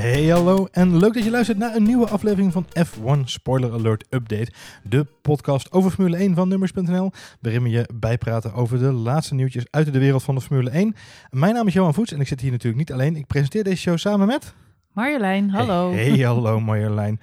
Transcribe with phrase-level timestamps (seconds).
[0.00, 4.04] Hey hallo en leuk dat je luistert naar een nieuwe aflevering van F1 Spoiler Alert
[4.10, 4.52] Update.
[4.82, 9.66] De podcast over Formule 1 van Nummers.nl, waarin we je bijpraten over de laatste nieuwtjes
[9.70, 10.94] uit de wereld van de Formule 1.
[11.30, 13.16] Mijn naam is Johan Voets en ik zit hier natuurlijk niet alleen.
[13.16, 14.54] Ik presenteer deze show samen met...
[14.92, 15.92] Marjolein, hallo.
[15.92, 17.20] Hey, hey hallo Marjolein.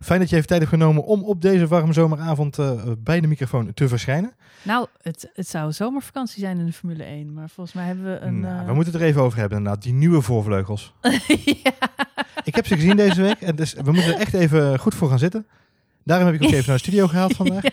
[0.00, 3.26] Fijn dat je even tijd hebt genomen om op deze warme zomeravond uh, bij de
[3.26, 4.32] microfoon te verschijnen.
[4.62, 8.20] Nou, het, het zou zomervakantie zijn in de Formule 1, maar volgens mij hebben we
[8.20, 8.40] een...
[8.40, 8.66] Nou, uh...
[8.66, 10.94] We moeten het er even over hebben inderdaad, die nieuwe voorvleugels.
[11.62, 11.72] ja.
[12.44, 15.08] Ik heb ze gezien deze week en dus we moeten er echt even goed voor
[15.08, 15.46] gaan zitten.
[16.04, 17.62] Daarom heb ik ook even naar de studio gehaald vandaag.
[17.62, 17.70] Ja.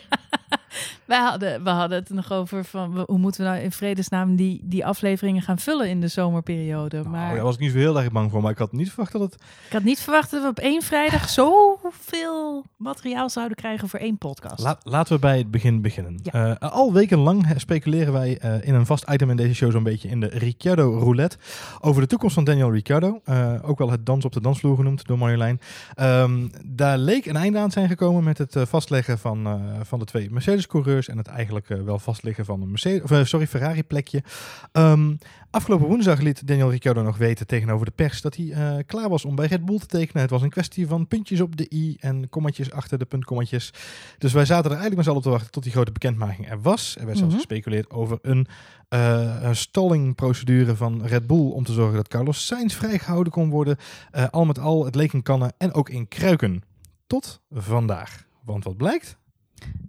[1.05, 4.62] Wij hadden, we hadden het nog over van hoe moeten we nou in vredesnaam die,
[4.63, 7.04] die afleveringen gaan vullen in de zomerperiode.
[7.04, 8.90] Maar Oh, daar was ik niet zo heel erg bang voor, maar ik had niet
[8.90, 9.34] verwacht dat het...
[9.68, 14.18] ik had niet verwacht dat we op één vrijdag zoveel materiaal zouden krijgen voor één
[14.18, 14.63] podcast.
[14.63, 16.20] La laten we bij het begin beginnen.
[16.23, 16.60] Ja.
[16.62, 20.10] Uh, al wekenlang speculeren wij uh, in een vast item in deze show zo'n beetje
[20.10, 21.37] in de Ricciardo roulette
[21.82, 23.21] over de toekomst van Daniel Ricciardo.
[23.26, 25.60] Uh, ook wel het dans op de dansvloer genoemd door Marjolein.
[25.99, 30.32] Um, daar leek een einde aan zijn gekomen met het vastleggen van, van de twee
[30.32, 34.24] Mercedes-coureurs en het eigenlijk uh, wel vastleggen van een Mercedes, of, uh, sorry, Ferrari-plekje.
[34.71, 35.18] Um,
[35.49, 39.26] afgelopen woensdag liet Daniel Ricciardo nog weten tegenover de pers dat hij uh, klaar was
[39.26, 40.21] om bij Red Bull te tekenen.
[40.21, 43.74] Het was een kwestie van puntjes op de i en kommatjes achter de puntkommatjes.
[44.18, 46.49] Dus wij zaten er eigenlijk maar z'n allen op te wachten tot die grote bekendmaking
[46.49, 46.98] er was.
[46.99, 48.48] Er werd zelfs gespeculeerd over een,
[48.90, 53.77] uh, stallingprocedure van Red Bull om te zorgen dat Carlos Sainz vrijgehouden kon worden.
[54.15, 56.63] Uh, al met al, het leek in kannen en ook in kruiken.
[57.07, 58.26] Tot vandaag.
[58.43, 59.18] Want wat blijkt?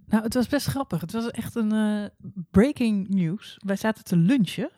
[0.06, 1.00] Nou, het was best grappig.
[1.00, 2.04] Het was echt een uh,
[2.50, 3.58] breaking news.
[3.64, 4.70] Wij zaten te lunchen.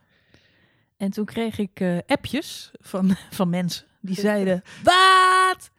[0.96, 5.70] En toen kreeg ik uh, appjes van, van mensen die zeiden: Wat?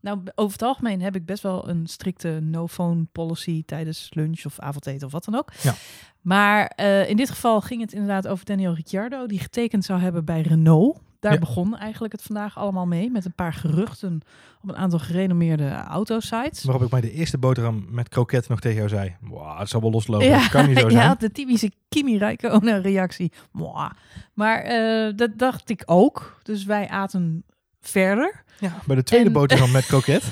[0.00, 4.58] Nou, over het algemeen heb ik best wel een strikte no-phone policy tijdens lunch of
[4.58, 5.52] avondeten of wat dan ook.
[5.62, 5.74] Ja.
[6.20, 10.24] Maar uh, in dit geval ging het inderdaad over Daniel Ricciardo, die getekend zou hebben
[10.24, 11.00] bij Renault.
[11.22, 11.38] Daar ja.
[11.38, 14.20] begon eigenlijk het vandaag allemaal mee, met een paar geruchten
[14.62, 16.64] op een aantal gerenommeerde autosites.
[16.64, 19.80] Waarop ik bij de eerste boterham met kroket nog tegen jou zei, wow, het zal
[19.80, 21.02] wel loslopen, ja, dat kan niet zo zijn.
[21.02, 23.32] Ja, de typische Kimi Räikkönen reactie.
[23.50, 23.90] Wow.
[24.34, 27.44] Maar uh, dat dacht ik ook, dus wij aten
[27.80, 28.44] verder.
[28.58, 29.32] Ja, bij de tweede en...
[29.32, 30.22] boterham met kroket.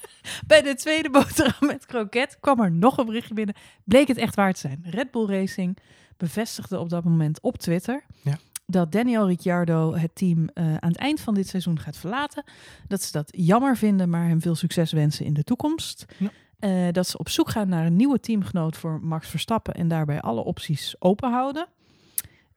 [0.46, 3.54] bij de tweede boterham met kroket kwam er nog een berichtje binnen.
[3.84, 4.84] Bleek het echt waar te zijn.
[4.90, 5.78] Red Bull Racing
[6.16, 8.04] bevestigde op dat moment op Twitter...
[8.22, 8.38] Ja
[8.70, 12.44] dat Daniel Ricciardo het team uh, aan het eind van dit seizoen gaat verlaten.
[12.86, 16.04] Dat ze dat jammer vinden, maar hem veel succes wensen in de toekomst.
[16.18, 16.30] Ja.
[16.60, 20.20] Uh, dat ze op zoek gaan naar een nieuwe teamgenoot voor Max Verstappen en daarbij
[20.20, 21.68] alle opties open houden.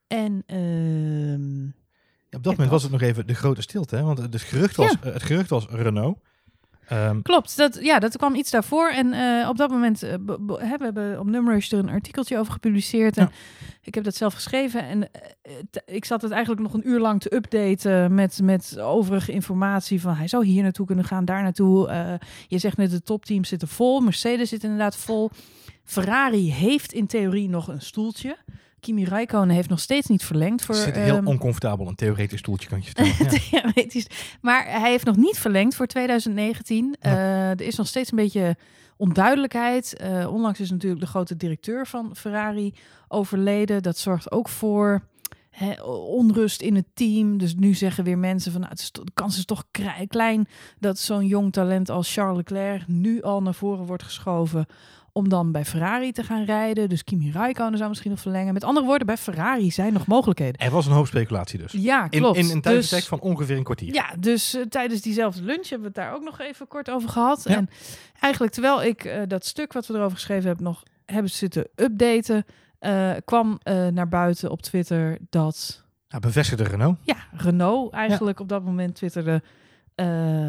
[0.07, 1.63] En uh,
[2.29, 4.01] ja, op dat moment was het nog even de grote stilte, hè?
[4.01, 5.09] want het gerucht was, ja.
[5.11, 6.17] het gerucht was Renault.
[6.93, 8.89] Um, Klopt, dat, ja, dat kwam iets daarvoor.
[8.89, 13.17] En uh, op dat moment uh, we hebben op Numrush er een artikeltje over gepubliceerd.
[13.17, 13.67] En ja.
[13.81, 14.87] ik heb dat zelf geschreven.
[14.87, 19.31] En uh, ik zat het eigenlijk nog een uur lang te updaten met, met overige
[19.31, 20.01] informatie.
[20.01, 22.19] Van hij zou hier naartoe kunnen gaan, daar naartoe.
[22.47, 23.99] Je zegt net de topteams zitten vol.
[23.99, 25.29] Mercedes zit inderdaad vol.
[25.83, 28.37] Ferrari heeft in theorie nog een stoeltje.
[28.81, 30.65] Kimi Räikkönen heeft nog steeds niet verlengd.
[30.65, 32.93] Voor, het zit heel um, oncomfortabel, een theoretisch stoeltje kan je
[33.49, 34.07] theoretisch.
[34.41, 36.95] Maar hij heeft nog niet verlengd voor 2019.
[36.99, 37.11] Ja.
[37.11, 38.55] Uh, er is nog steeds een beetje
[38.97, 40.01] onduidelijkheid.
[40.03, 42.73] Uh, onlangs is natuurlijk de grote directeur van Ferrari
[43.07, 43.83] overleden.
[43.83, 45.01] Dat zorgt ook voor
[46.05, 47.37] onrust in het team.
[47.37, 49.63] Dus nu zeggen weer mensen van nou, het is de kans is toch
[50.07, 50.47] klein
[50.79, 54.65] dat zo'n jong talent als Charles Leclerc nu al naar voren wordt geschoven
[55.13, 56.89] om dan bij Ferrari te gaan rijden.
[56.89, 58.53] Dus Kimi Räikkönen zou misschien nog verlengen.
[58.53, 60.61] Met andere woorden, bij Ferrari zijn nog mogelijkheden.
[60.61, 61.71] Er was een hoop speculatie dus.
[61.71, 62.37] Ja, klopt.
[62.37, 63.93] In, in een tijdsbestek dus, van ongeveer een kwartier.
[63.93, 67.09] Ja, dus uh, tijdens diezelfde lunch hebben we het daar ook nog even kort over
[67.09, 67.43] gehad.
[67.43, 67.55] Ja.
[67.55, 67.69] En
[68.19, 72.45] eigenlijk terwijl ik uh, dat stuk wat we erover geschreven hebben nog hebben zitten updaten,
[72.79, 73.59] uh, kwam
[73.93, 75.83] naar buiten op Twitter dat...
[76.07, 76.97] Ja, bevestigde Renault.
[77.03, 78.43] Ja, Renault eigenlijk ja.
[78.43, 79.41] op dat moment twitterde...
[80.01, 80.07] Uh,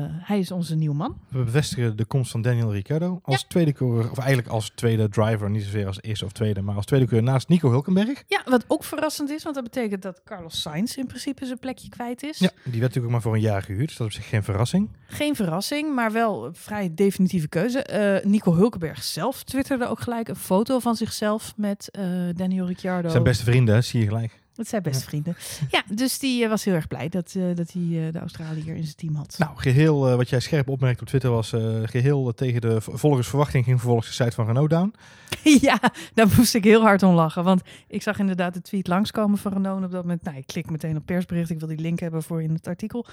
[0.09, 1.19] hij is onze nieuwe man.
[1.29, 3.47] We bevestigen de komst van Daniel Ricciardo als ja.
[3.49, 6.85] tweede coureur, of eigenlijk als tweede driver, niet zozeer als eerste of tweede, maar als
[6.85, 8.23] tweede coureur naast Nico Hulkenberg.
[8.27, 11.89] Ja, wat ook verrassend is, want dat betekent dat Carlos Sainz in principe zijn plekje
[11.89, 12.39] kwijt is.
[12.39, 14.31] Ja, die werd natuurlijk ook maar voor een jaar gehuurd, dus dat is op zich
[14.31, 14.89] geen verrassing.
[15.07, 17.87] Geen verrassing, maar wel een vrij definitieve keuze.
[18.25, 22.05] Uh, Nico Hulkenberg zelf twitterde ook gelijk een foto van zichzelf met uh,
[22.35, 23.09] Daniel Ricciardo.
[23.09, 24.42] Zijn beste vrienden, zie je gelijk.
[24.57, 25.09] Het zijn beste ja.
[25.09, 25.37] vrienden.
[25.71, 28.77] Ja, dus die uh, was heel erg blij dat, uh, dat hij uh, de Australiër
[28.77, 29.35] in zijn team had.
[29.39, 31.49] Nou, geheel wat jij scherp opmerkt op Twitter was
[31.85, 34.95] geheel tegen de volgens verwachting ging vervolgens de site van Renault down.
[35.69, 35.79] ja,
[36.15, 37.45] daar moest ik heel hard om lachen.
[37.45, 40.23] Want ik zag inderdaad de tweet langskomen van Renault op dat moment.
[40.23, 41.51] Nou, ik klik meteen op persbericht.
[41.51, 43.07] Ik wil die link hebben voor in het artikel.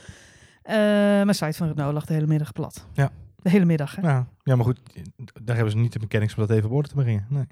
[0.63, 2.85] mijn site van Renault lag de hele middag plat.
[2.93, 3.11] Ja.
[3.41, 4.01] De hele middag, hè?
[4.01, 4.79] Ja, ja maar goed,
[5.43, 7.25] daar hebben ze niet de bekendings om dat even op orde te brengen.
[7.29, 7.45] Nee.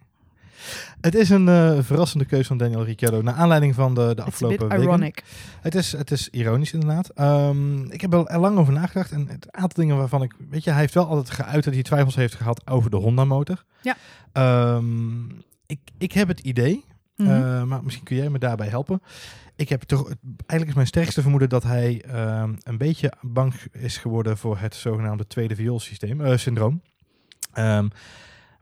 [1.02, 3.22] Het is een eh, verrassende keuze van Daniel Ricciardo.
[3.22, 4.84] Naar aanleiding van de, de afgelopen weken.
[4.84, 5.24] ironic.
[5.62, 7.10] Het is, het is ironisch inderdaad.
[7.10, 9.12] Ehm, ik heb er lang over nagedacht.
[9.12, 10.34] En het aantal dingen waarvan ik...
[10.50, 13.64] Weet je, hij heeft wel altijd geuit dat hij twijfels heeft gehad over de Honda-motor.
[13.82, 13.96] Ja.
[14.32, 15.30] Ehm,
[15.66, 17.30] ik, ik heb het idee, Mhm.
[17.30, 19.02] eh, maar misschien kun jij me daarbij helpen.
[19.56, 20.04] Ik heb toch...
[20.36, 24.76] Eigenlijk is mijn sterkste vermoeden dat hij ehm, een beetje bang is geworden voor het
[24.76, 26.82] zogenaamde tweede vioolsysteem, eh, syndroom.
[27.54, 27.88] Ehm,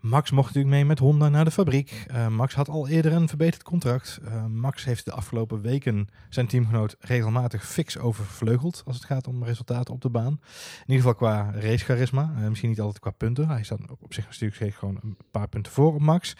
[0.05, 2.05] Max mocht natuurlijk mee met Honda naar de fabriek.
[2.11, 4.19] Uh, Max had al eerder een verbeterd contract.
[4.23, 9.43] Uh, Max heeft de afgelopen weken zijn teamgenoot regelmatig fix overvleugeld als het gaat om
[9.43, 10.39] resultaten op de baan.
[10.85, 12.33] In ieder geval qua racecharisma.
[12.37, 13.47] Uh, misschien niet altijd qua punten.
[13.47, 16.35] Hij staat op zich natuurlijk gewoon een paar punten voor op Max.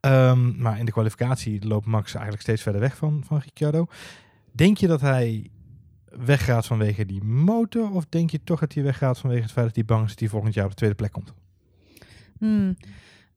[0.00, 3.86] Um, maar in de kwalificatie loopt Max eigenlijk steeds verder weg van, van Ricciardo.
[4.52, 5.50] Denk je dat hij
[6.04, 7.90] weggaat vanwege die motor?
[7.90, 10.20] Of denk je toch dat hij weggaat vanwege het feit dat hij bang is dat
[10.20, 11.34] hij volgend jaar op de tweede plek komt?
[12.40, 12.76] Hmm.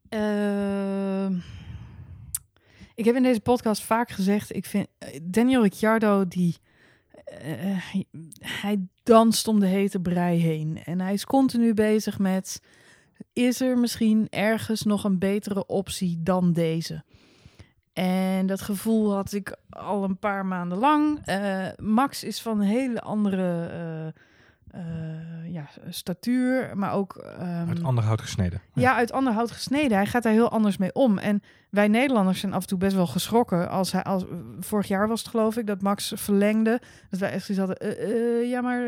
[0.09, 1.25] Uh,
[2.95, 4.87] ik heb in deze podcast vaak gezegd, ik vind
[5.21, 6.57] Daniel Ricciardo die
[7.45, 7.93] uh,
[8.39, 12.61] hij danst om de hete brei heen en hij is continu bezig met
[13.33, 17.03] is er misschien ergens nog een betere optie dan deze?
[17.93, 21.27] En dat gevoel had ik al een paar maanden lang.
[21.27, 24.13] Uh, Max is van een hele andere
[24.75, 27.15] uh, ja, statuur, maar ook...
[27.39, 28.61] Um, uit ander hout gesneden.
[28.73, 28.81] Ja.
[28.81, 28.95] ja.
[28.95, 29.97] uit ander hout gesneden.
[29.97, 31.17] Hij gaat daar heel anders mee om.
[31.17, 33.69] En wij Nederlanders zijn af en toe best wel geschrokken.
[33.69, 34.25] Als hij, als,
[34.59, 36.81] vorig jaar was het geloof ik, dat Max verlengde.
[37.09, 38.81] Dat wij echt zoiets hadden, uh, uh, ja maar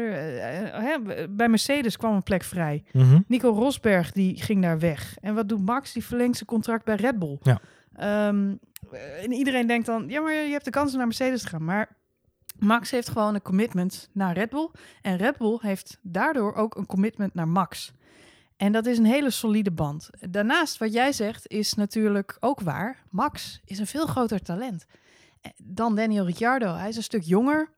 [0.82, 0.98] hè,
[1.30, 2.84] bij Mercedes kwam een plek vrij.
[2.92, 3.04] Mhm.
[3.04, 3.24] Mm -hmm.
[3.28, 5.18] Nico Rosberg die ging daar weg.
[5.22, 5.94] En wat doet Max?
[5.94, 7.40] Die verlengt zijn contract bij Red Bull.
[7.42, 7.60] Ja.
[8.28, 8.60] Um,
[9.22, 11.64] en iedereen denkt dan, ja maar je hebt de kans om naar Mercedes te gaan.
[11.64, 11.95] Maar
[12.60, 14.70] Max heeft gewoon een commitment naar Red Bull.
[15.02, 17.94] En Red Bull heeft daardoor ook een commitment naar Max.
[18.58, 20.10] En dat is een hele solide band.
[20.30, 23.04] Daarnaast, wat jij zegt, is natuurlijk ook waar.
[23.10, 24.86] Max is een veel groter talent
[25.64, 26.74] dan Daniel Ricciardo.
[26.74, 27.74] Hij is een stuk jonger.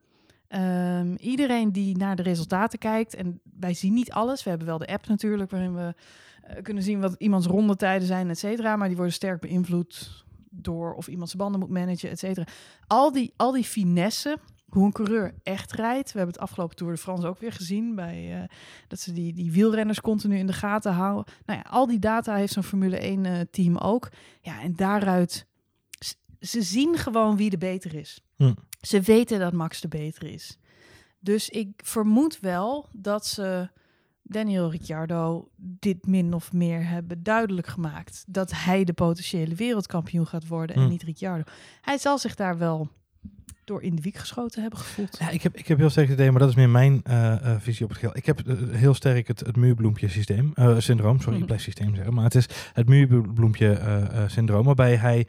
[0.50, 4.44] Um, iedereen die naar de resultaten kijkt, en wij zien niet alles.
[4.44, 5.95] We hebben wel de app natuurlijk, waarin we
[6.50, 8.75] uh, kunnen zien wat iemands rondetijden zijn, et cetera.
[8.75, 12.47] Maar die worden sterk beïnvloed door of iemand zijn banden moet managen, et cetera.
[12.88, 16.11] Al die, al die finesse, hoe een coureur echt rijdt.
[16.11, 17.95] We hebben het afgelopen Tour de France ook weer gezien.
[17.95, 18.43] Bij, uh,
[18.87, 21.33] dat ze die, die wielrenners continu in de gaten houden.
[21.45, 24.09] Nou ja, al die data heeft zo'n Formule 1 uh, team ook.
[24.41, 25.45] Ja, en daaruit...
[26.39, 28.21] Ze zien gewoon wie de beter is.
[28.35, 28.53] Hm.
[28.81, 30.57] Ze weten dat Max de beter is.
[31.19, 33.69] Dus ik vermoed wel dat ze
[34.23, 38.23] Daniel Ricciardo dit min of meer hebben duidelijk gemaakt.
[38.27, 40.89] Dat hij de potentiële wereldkampioen gaat worden en Hm.
[40.89, 41.43] niet Ricciardo.
[41.81, 42.89] Hij zal zich daar wel
[43.67, 45.17] door in de wiek geschoten hebben gevoeld.
[45.19, 47.35] Ja, ik heb, ik heb heel sterk het idee, maar dat is meer mijn uh,
[47.43, 48.17] uh, visie op het geheel.
[48.17, 52.23] Ik heb uh, heel sterk het, het muurbloempje systeem, syndroom, sorry, blijf systeem zeggen, maar
[52.23, 53.79] het is het muurbloempje
[54.27, 55.27] syndroom, waarbij hij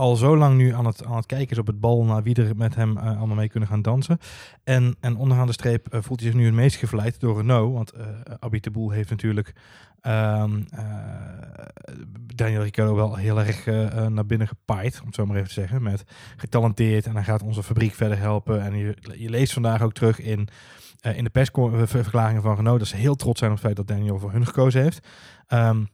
[0.00, 2.34] al zo lang nu aan het, aan het kijken is op het bal naar wie
[2.34, 4.18] er met hem uh, allemaal mee kunnen gaan dansen.
[4.64, 7.72] En, en onderaan de streep uh, voelt hij zich nu het meest gevleid door Renault.
[7.72, 7.92] Want
[8.50, 9.52] uh, de Boel heeft natuurlijk
[10.02, 10.66] um,
[12.34, 13.66] Daniel Ricciardo wel heel erg
[14.08, 15.82] naar binnen gepaaid, om het zo maar even te zeggen.
[15.82, 16.04] Met
[16.36, 18.62] getalenteerd en hij gaat onze fabriek verder helpen.
[18.62, 20.48] En je, je leest vandaag ook terug in,
[21.00, 24.18] in de persverklaringen van Renault dat ze heel trots zijn op het feit dat Daniel
[24.18, 25.06] voor hun gekozen heeft.
[25.48, 25.88] Um,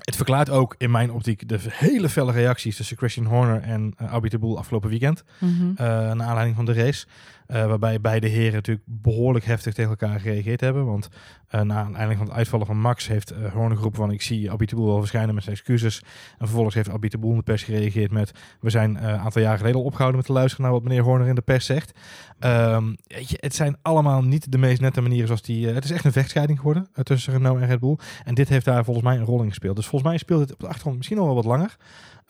[0.00, 4.12] het verklaart ook in mijn optiek de hele felle reacties tussen Christian Horner en uh,
[4.12, 5.24] Abit de Boel afgelopen weekend.
[5.72, 7.06] Uh, naar aanleiding van de race.
[7.50, 10.86] Uh, waarbij beide heren natuurlijk behoorlijk heftig tegen elkaar gereageerd hebben.
[10.86, 11.08] Want
[11.54, 14.50] uh, na aanleiding van het uitvallen van Max heeft uh, Horner geroepen van ik zie
[14.50, 15.98] Abit de Boel wel verschijnen met zijn excuses.
[16.38, 19.42] En vervolgens heeft Abit de Boel in de pers gereageerd met we zijn een aantal
[19.42, 21.98] jaren geleden al opgehouden met te luisteren naar wat meneer Horner in de pers zegt.
[22.40, 25.66] Um, je, het zijn allemaal niet de meest nette manieren zoals die...
[25.66, 27.98] het is echt een vechtscheiding geworden tussen Renault en Red Bull.
[28.24, 29.76] En dit heeft daar volgens mij een rol in gespeeld.
[29.76, 31.76] Dus volgens mij speelt het op de achtergrond misschien al wel wat langer.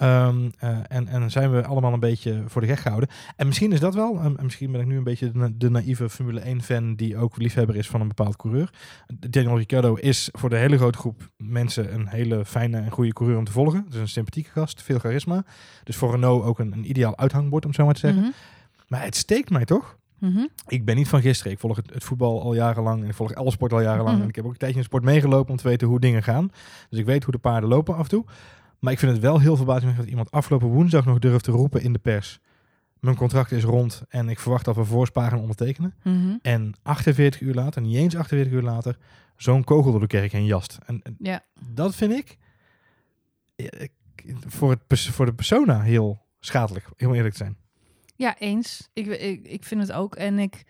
[0.02, 0.28] Uh,
[0.88, 3.08] en, en zijn we allemaal een beetje voor de gek gehouden.
[3.36, 6.10] En misschien is dat wel, en misschien ben ik nu een beetje de, de naïeve
[6.10, 8.70] Formule 1-fan die ook liefhebber is van een bepaald coureur.
[9.30, 13.38] Daniel Ricciardo is voor de hele grote groep mensen een hele fijne en goede coureur
[13.38, 13.84] om te volgen.
[13.88, 15.44] Dus een sympathieke gast, veel charisma.
[15.84, 18.20] Dus voor Renault ook een, een ideaal uithangbord, om zo maar te zeggen.
[18.20, 18.34] Mm -hmm.
[18.88, 19.98] Maar het steekt mij toch?
[20.18, 20.48] Mm -hmm.
[20.66, 21.52] Ik ben niet van gisteren.
[21.52, 24.14] Ik volg het, het, voetbal al jarenlang en ik volg alle sport al jarenlang.
[24.14, 24.22] Mhm.
[24.22, 26.50] En ik heb ook een tijdje in sport meegelopen om te weten hoe dingen gaan.
[26.88, 28.24] Dus ik weet hoe de paarden lopen af en toe.
[28.78, 31.82] Maar ik vind het wel heel verbazingwekkend dat iemand afgelopen woensdag nog durft te roepen
[31.82, 32.40] in de pers.
[33.00, 35.94] Mijn contract is rond en ik verwacht dat we voorspaar gaan ondertekenen.
[36.02, 36.38] Mm -hmm.
[36.42, 38.98] En 48 uur later, niet eens 48 uur later,
[39.36, 40.78] zo'n kogel door de kerk heen jast.
[40.86, 41.44] En, en ja.
[41.68, 42.36] dat vind ik,
[43.56, 43.92] ik
[44.46, 47.56] voor, het, voor de persona heel schadelijk, heel eerlijk te zijn.
[48.16, 48.88] Ja, eens.
[48.92, 50.16] Ik, ik, ik vind het ook.
[50.16, 50.64] En ik,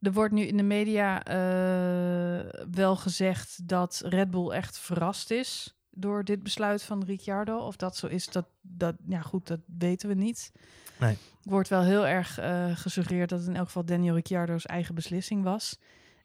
[0.00, 5.76] er wordt nu in de media uh, wel gezegd dat Red Bull echt verrast is
[5.94, 7.58] door dit besluit van Ricciardo.
[7.58, 10.52] Of dat zo is, dat, dat ja goed, dat weten we niet.
[10.98, 11.16] Nee.
[11.42, 15.42] Wordt wel heel erg eh, gesuggereerd dat het in elk geval Daniel Ricciardo's eigen beslissing
[15.44, 15.78] was.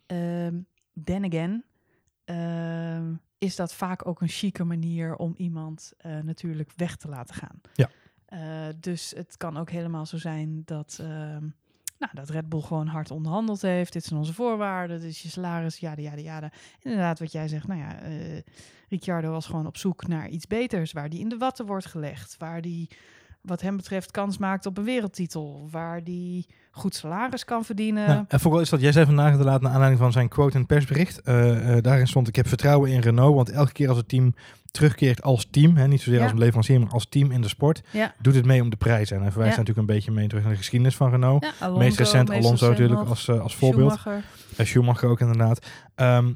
[0.05, 0.55] Ehm
[1.03, 1.63] then again,
[2.25, 7.35] ehm, is dat vaak ook een chique manier om iemand eh, natuurlijk weg te laten
[7.35, 7.61] gaan.
[7.73, 7.89] Ja.
[8.25, 11.47] Eh, dus het kan ook helemaal zo zijn dat, ehm,
[11.99, 13.93] nou, dat Red Bull gewoon hard onderhandeld heeft.
[13.93, 16.51] Dit zijn onze voorwaarden, dit is je salaris, ja, ja, ja.
[16.81, 18.41] Inderdaad, wat jij zegt, nou ja, eh
[18.89, 22.35] Ricciardo was gewoon op zoek naar iets beters, waar die in de watten wordt gelegd,
[22.37, 22.89] waar die
[23.41, 28.07] wat hem betreft kans maakt op een wereldtitel, waar die goed salaris kan verdienen.
[28.07, 30.67] Ja, en vooral is dat, jij zei vandaag inderdaad naar aanleiding van zijn quote het
[30.67, 31.21] persbericht.
[31.21, 34.35] eh, eh, daarin stond, ik heb vertrouwen in Renault, want elke keer als het team
[34.77, 36.23] terugkeert als team, hè, niet zozeer Ja.
[36.23, 38.13] als een leverancier, maar als team in de sport, Ja.
[38.21, 39.15] doet het mee om de prijzen.
[39.15, 39.61] En hij verwijst Ja.
[39.61, 41.45] natuurlijk een beetje mee terug naar de geschiedenis van Renault.
[41.59, 43.91] Alonso, meest recent Alonso natuurlijk als, eh, als voorbeeld.
[43.93, 44.23] Schumacher.
[44.57, 45.65] En Schumacher ook inderdaad.
[45.95, 46.27] Ehm,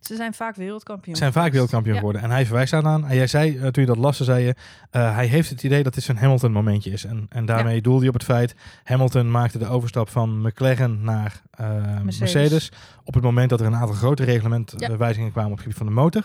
[0.00, 1.16] Ze zijn vaak wereldkampioen.
[1.16, 2.22] zijn vaak wereldkampioen geworden.
[2.22, 3.06] En hij verwijst daaraan.
[3.06, 4.54] En jij zei, eh, toen je dat las, zei je...
[4.90, 7.04] eh, hij heeft het idee dat dit zijn Hamilton momentje is.
[7.04, 8.54] En, en daarmee doelde hij op het feit...
[8.84, 11.66] Hamilton maakte de overstap van McLaren naar eh,
[12.02, 12.18] Mercedes.
[12.18, 12.72] Mercedes.
[13.04, 15.92] Op het moment dat er een aantal grote reglementwijzigingen kwamen op het gebied van de
[15.92, 16.22] motor.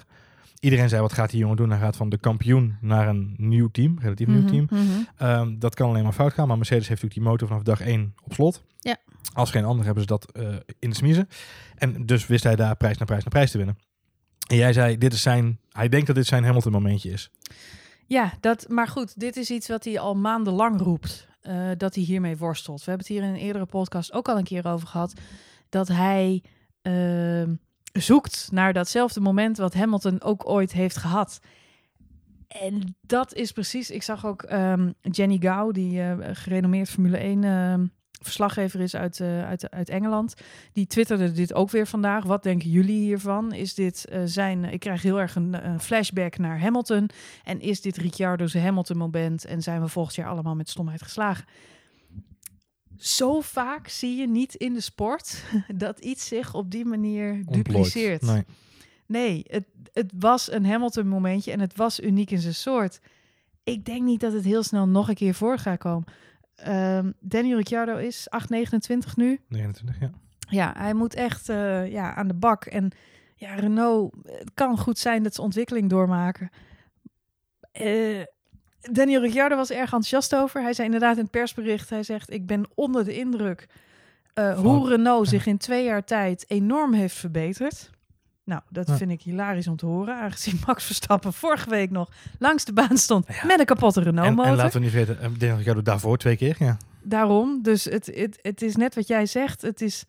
[0.60, 1.70] Iedereen zei, wat gaat die jongen doen?
[1.70, 3.98] Hij gaat van de kampioen naar een nieuw team.
[4.00, 4.68] Relatief nieuw Mhm, team.
[4.70, 4.82] mhm.
[5.18, 6.48] Ehm, dat kan alleen maar fout gaan.
[6.48, 8.64] Maar Mercedes heeft natuurlijk die motor vanaf dag 1 op slot.
[8.80, 8.98] Ja.
[9.34, 11.28] Als geen ander hebben ze dat eh, in de smiezen.
[11.76, 13.78] En dus wist hij daar prijs naar prijs naar prijs te winnen.
[14.48, 17.32] En jij zei, dit is zijn, hij denkt dat dit zijn Hamilton momentje is.
[18.06, 21.28] Ja, dat, maar goed, dit is iets wat hij al maandenlang roept.
[21.42, 22.78] eh, dat hij hiermee worstelt.
[22.84, 25.14] We hebben het hier in een eerdere podcast ook al een keer over gehad.
[25.70, 26.44] Dat hij
[26.82, 27.56] ehm,
[28.01, 31.39] zoekt naar datzelfde moment wat Hamilton ook ooit heeft gehad.
[32.48, 33.92] En dat is precies.
[33.92, 37.86] Ik zag ook ehm, Jenny Gao, die eh, gerenommeerd Formule 1 ehm,
[38.22, 40.34] verslaggever is uit, eh, uit, uit Engeland.
[40.74, 42.24] Die twitterde dit ook weer vandaag.
[42.24, 43.54] Wat denken jullie hiervan?
[43.54, 44.63] Is dit eh, zijn.
[44.63, 47.10] Ik krijg heel erg een, een flashback naar Hamilton.
[47.44, 49.46] En is dit Ricciardo's Hamilton moment?
[49.46, 51.46] En zijn we volgend jaar allemaal met stomheid geslagen?
[52.98, 55.44] Zo vaak zie je niet in de sport
[55.75, 57.66] dat iets zich op die manier Ontplooit.
[57.66, 58.22] dupliceert.
[58.22, 58.44] Nee.
[59.06, 63.00] Nee, het, het was een Hamilton momentje en het was uniek in zijn soort.
[63.63, 66.08] Ik denk niet dat het heel snel nog een keer voor gaat komen.
[66.56, 68.27] Ehm Daniel Ricciardo is
[69.08, 69.39] 8,29 nu.
[69.48, 70.12] 29, ja.
[70.50, 72.66] Ja, hij moet echt eh, ja, aan de bak.
[72.66, 72.92] En
[73.36, 76.50] ja, Renault, het kan goed zijn dat ze ontwikkeling doormaken.
[77.72, 78.22] Eh,
[78.91, 80.62] Daniel Ricciardo was er erg enthousiast over.
[80.62, 83.67] Hij zei inderdaad in het persbericht, hij zegt, ik ben onder de indruk
[84.34, 87.89] eh, hoe Renault zich in twee jaar tijd enorm heeft verbeterd.
[88.44, 88.96] Nou, dat Ja.
[88.98, 92.98] vind ik hilarisch om te horen, aangezien Max Verstappen vorige week nog langs de baan
[92.98, 93.46] stond Ja.
[93.46, 94.51] met een kapotte En, Renault-motor.
[94.51, 96.77] en laten we niet vergeten, eh, Daniel Ricciardo daarvoor twee keer, ja.
[97.01, 99.62] Daarom, dus het, het, het is net wat jij zegt.
[99.62, 100.06] Het is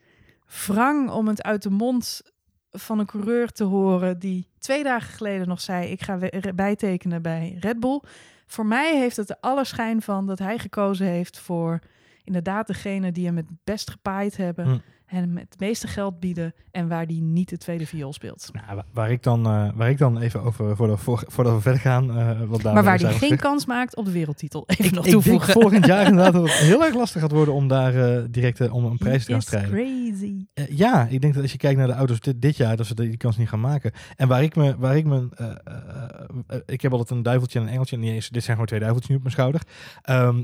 [0.67, 2.23] wrang om het uit de mond
[2.71, 6.19] van een coureur te horen die twee dagen geleden nog zei: Ik ga
[6.55, 8.01] bijtekenen bij Red Bull.
[8.49, 11.79] Voor mij heeft het er alle schijn van dat hij gekozen heeft voor
[12.25, 14.65] inderdaad degene die hem het best gepaaid hebben.
[14.65, 14.79] Hm.
[15.09, 18.51] En hem het meeste geld bieden en waar die niet de tweede viool speelt.
[18.53, 21.61] Nou, wa- waar, ik dan, eh, waar ik dan even over, voordat, voor, voordat we
[21.61, 22.19] verder gaan...
[22.19, 24.65] eh wat maar waar hij hij geen kans maakt op de wereldtitel.
[24.67, 27.55] Even ik, nog ik denk volgend jaar inderdaad dat het heel erg lastig gaat worden
[27.55, 29.71] om daar eh, direct om een prijs te gaan strijden.
[29.71, 30.47] crazy.
[30.71, 32.95] Ja, ik denk dat als je kijkt naar de auto's dit, dit jaar, dat ze
[32.95, 33.93] die kans niet gaan maken.
[34.17, 35.29] En waar ik me, waar ik me,
[36.67, 37.97] ik heb altijd een duiveltje en een engeltje.
[37.97, 39.61] En niet eens, dit zijn gewoon twee duiveltjes nu op mijn schouder.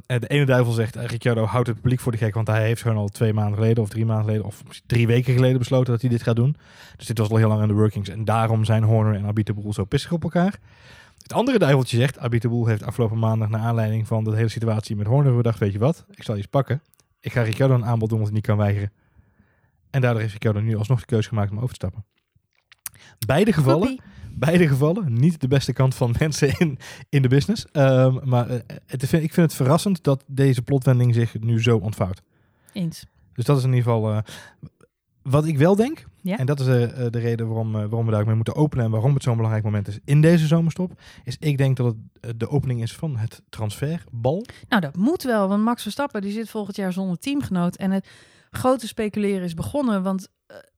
[0.06, 2.82] En de ene duivel zegt, Ricciardo houdt het publiek voor de gek, want hij heeft
[2.82, 4.53] gewoon al twee maanden geleden of drie maanden geleden of
[4.86, 6.56] drie weken geleden besloten dat hij dit gaat doen.
[6.96, 9.52] Dus dit was al heel lang in de workings en daarom zijn Horner en Abita
[9.52, 10.58] Boel zo pissig op elkaar.
[11.22, 14.96] Het andere duiveltje zegt, Abita Boel heeft afgelopen maandag naar aanleiding van de hele situatie
[14.96, 16.82] met Horner bedacht, weet je wat, ik zal je eens pakken.
[17.20, 18.92] Ik ga Ricciardo een aanbod doen wat hij niet kan weigeren.
[19.90, 22.04] En daardoor heeft Ricciardo nu alsnog de keuze gemaakt om over te stappen.
[23.26, 27.66] Beide gevallen, beide gevallen, niet de beste kant van mensen in, in de business.
[27.72, 32.22] Ehm, maar eh, het, ik vind het verrassend dat deze plotwending zich nu zo ontvouwt.
[32.72, 33.06] Eens.
[33.34, 34.18] Dus dat is in ieder geval eh,
[35.22, 36.04] wat ik wel denk.
[36.22, 36.38] Ja.
[36.38, 38.84] En dat is eh, eh, de reden waarom, waarom we daar ook mee moeten openen
[38.84, 41.00] en waarom het zo'n belangrijk moment is in deze zomerstop.
[41.24, 44.44] Is ik denk dat het de opening is van het transferbal.
[44.68, 47.76] Nou, dat moet wel, want Max Verstappen die zit volgend jaar zonder teamgenoot.
[47.76, 48.08] En het
[48.50, 50.28] grote speculeren is begonnen, want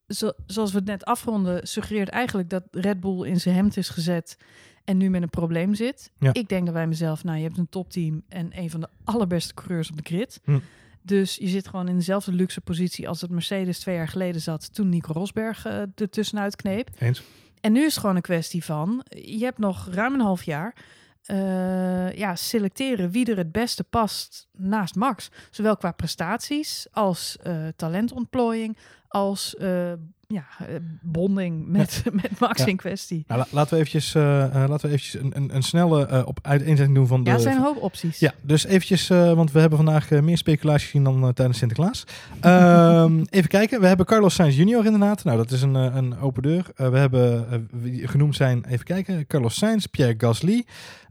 [0.08, 3.88] zo, zoals we het net afronden, suggereert eigenlijk dat Red Bull in zijn hemd is
[3.88, 4.36] gezet
[4.84, 6.12] en nu met een probleem zit.
[6.18, 6.32] Ja.
[6.32, 9.54] Ik denk dat bij mezelf, nou, je hebt een topteam en een van de allerbeste
[9.54, 10.40] coureurs op de grid.
[10.44, 10.58] Hm.
[11.06, 14.75] Dus je zit gewoon in dezelfde luxe positie als het Mercedes twee jaar geleden zat
[14.75, 16.88] toen Nico Rosberg eh er tussenuit kneep.
[16.98, 17.22] Eens?
[17.60, 20.75] En nu is het gewoon een kwestie van, je hebt nog ruim een half jaar.
[21.22, 25.30] eh, ja, selecteren wie er het beste past naast Max.
[25.50, 28.76] Zowel qua prestaties als eh, talentontplooiing,
[29.08, 29.92] als eh,
[30.28, 30.66] ja, eh,
[31.02, 32.66] bonding met, met Max Ja.
[32.66, 33.25] in kwestie.
[33.26, 34.23] Nou, la- laten we eventjes, eh,
[34.68, 37.30] laten we eventjes een, een, een snelle eh, op uiteenzetting doen van de...
[37.30, 38.18] Ja, er zijn een hoop opties.
[38.18, 42.04] Ja, dus eventjes, want we hebben vandaag meer speculatie gezien dan tijdens Sinterklaas.
[42.40, 44.85] Ehm, even kijken, we hebben Carlos Sainz Jr.
[44.85, 45.25] inderdaad.
[45.25, 46.66] Nou, dat is een, een open deur.
[46.76, 47.68] We hebben
[48.02, 50.64] genoemd zijn, even kijken, Carlos Sainz, Pierre Gasly.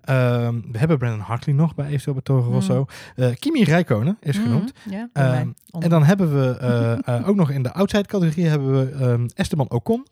[0.06, 2.86] Ehm, we hebben Brandon Hartley nog bij eventueel bij Toro Rosso.
[3.16, 4.72] Eh, Kimi Räikkönen is genoemd.
[4.90, 5.50] Ja, Ehm.
[5.80, 9.28] En dan hebben we eh, eh, ook nog in de outside categorie hebben we ehm,
[9.36, 10.08] Esteban Ocon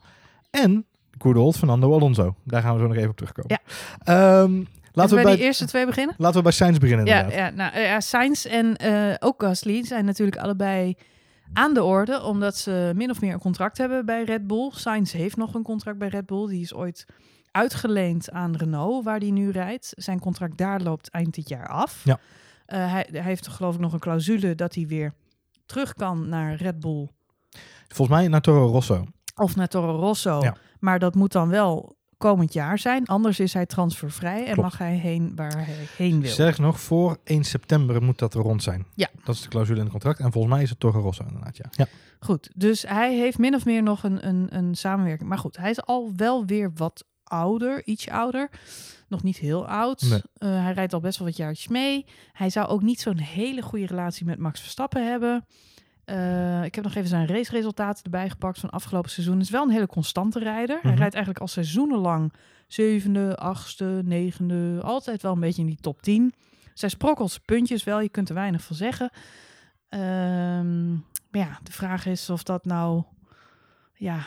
[0.49, 0.85] en
[1.17, 2.35] good old Fernando Alonso.
[2.43, 3.59] Daar gaan we zo nog even op terugkomen.
[4.03, 6.15] Even laten, we bij die eerste twee beginnen?
[6.17, 7.49] laten we bij Sainz beginnen Ja, inderdaad.
[7.49, 8.77] ja, nou, ja, Sainz en
[9.19, 10.95] ook Gasly zijn natuurlijk allebei
[11.53, 14.71] aan de orde, omdat ze min of meer een contract hebben bij Red Bull.
[14.73, 16.47] Sainz heeft nog een contract bij Red Bull.
[16.47, 17.05] Die is ooit
[17.53, 19.91] uitgeleend aan Renault, waar hij nu rijdt.
[19.95, 22.01] Zijn contract daar loopt eind dit jaar af.
[22.03, 22.19] Ja.
[22.65, 25.13] Eh, hij, hij heeft geloof ik nog een clausule dat hij weer
[25.65, 27.09] terug kan naar Red Bull
[27.87, 29.05] Volgens mij naar Toro Rosso.
[29.35, 30.41] of naar Toro Rosso.
[30.41, 30.55] Ja.
[30.79, 33.05] Maar dat moet dan wel komend jaar zijn.
[33.05, 34.61] Anders is hij transfervrij en Klopt.
[34.61, 36.31] mag hij heen waar hij heen wil.
[36.31, 38.85] Sterker nog, voor 1 september moet dat er rond zijn.
[38.95, 39.09] Ja.
[39.23, 40.19] Dat is de clausule in het contract.
[40.19, 41.65] En volgens mij is het Toro Rosso inderdaad, ja.
[41.71, 41.85] ja.
[42.19, 45.29] Goed, dus hij heeft min of meer nog een, een, een samenwerking.
[45.29, 48.49] Maar goed, hij is al wel weer wat ouder, iets ouder.
[49.07, 50.01] Nog niet heel oud.
[50.01, 50.21] Nee.
[50.37, 52.05] Eh, hij rijdt al best wel wat jaartjes mee.
[52.31, 55.45] Hij zou ook niet zo'n hele goede relatie met Max Verstappen hebben.
[56.05, 59.33] Eh, ik heb nog even zijn raceresultaten erbij gepakt van afgelopen seizoen.
[59.35, 60.79] Het is wel een hele constante rijder.
[60.81, 60.99] Hij Mhm.
[60.99, 62.33] rijdt eigenlijk al seizoenenlang
[62.67, 64.81] zevende, achtste, negende.
[64.81, 66.33] Altijd wel een beetje in die top 10.
[66.73, 69.09] Zij sprokkelt zijn puntjes wel, je kunt er weinig van zeggen.
[69.89, 73.03] Ehm, maar ja, de vraag is of dat nou
[73.93, 74.19] ja,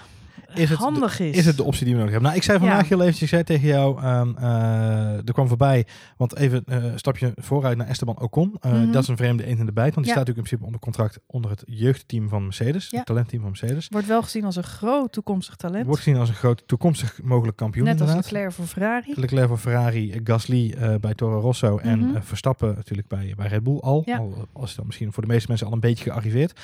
[0.55, 1.37] Is het de- handig is.
[1.37, 2.29] Is het de optie die we nodig hebben?
[2.31, 5.87] Nou, ik zei vandaag heel eventjes, ik zei tegen jou, ehm, eh, er kwam voorbij,
[6.17, 8.57] want even eh, een stapje vooruit naar Esteban Ocon.
[8.61, 8.91] Eh, Mhm.
[8.93, 10.21] Dat is een vreemde eend in de bijt, want die Ja.
[10.23, 12.97] staat natuurlijk in principe onder contract onder het jeugdteam van Mercedes, Ja.
[12.97, 13.89] het talentteam van Mercedes.
[13.91, 15.87] Wordt wel gezien als een groot toekomstig talent.
[15.87, 18.15] Wordt gezien als een groot toekomstig mogelijk kampioen Net als.
[18.15, 19.13] Leclerc voor Ferrari.
[19.17, 22.21] Leclerc voor Ferrari, Gasly bij Toro Rosso en Mhm.
[22.23, 24.03] Verstappen natuurlijk bij, bij Red Bull al.
[24.07, 24.17] Ja.
[24.19, 24.47] al.
[24.53, 26.61] Als dan misschien voor de meeste mensen al een beetje gearriveerd.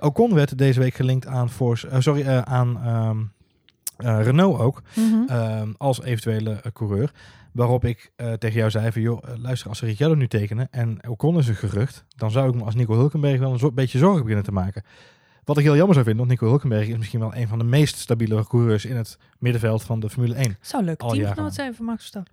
[0.00, 3.24] Ocon werd deze week gelinkt aan, Force, sorry, aan ehm,
[3.96, 4.82] eh, Renault ook.
[4.96, 5.28] Mhm.
[5.28, 7.12] ehm, als eventuele eh, coureur.
[7.52, 11.08] Waarop ik eh, tegen jou zei van, joh, luister, als ze Ricciardo nu tekenen en
[11.08, 13.98] Ocon is een gerucht, dan zou ik me als Nico Hulkenberg wel een zo- beetje
[13.98, 14.82] zorgen beginnen te maken.
[15.44, 17.64] Wat ik heel jammer zou vinden, want Nico Hulkenberg is misschien wel een van de
[17.64, 20.56] meest stabiele coureurs in het middenveld van de Formule 1.
[20.60, 22.32] Zou leuk teamgenoot zijn voor Max Verstappen.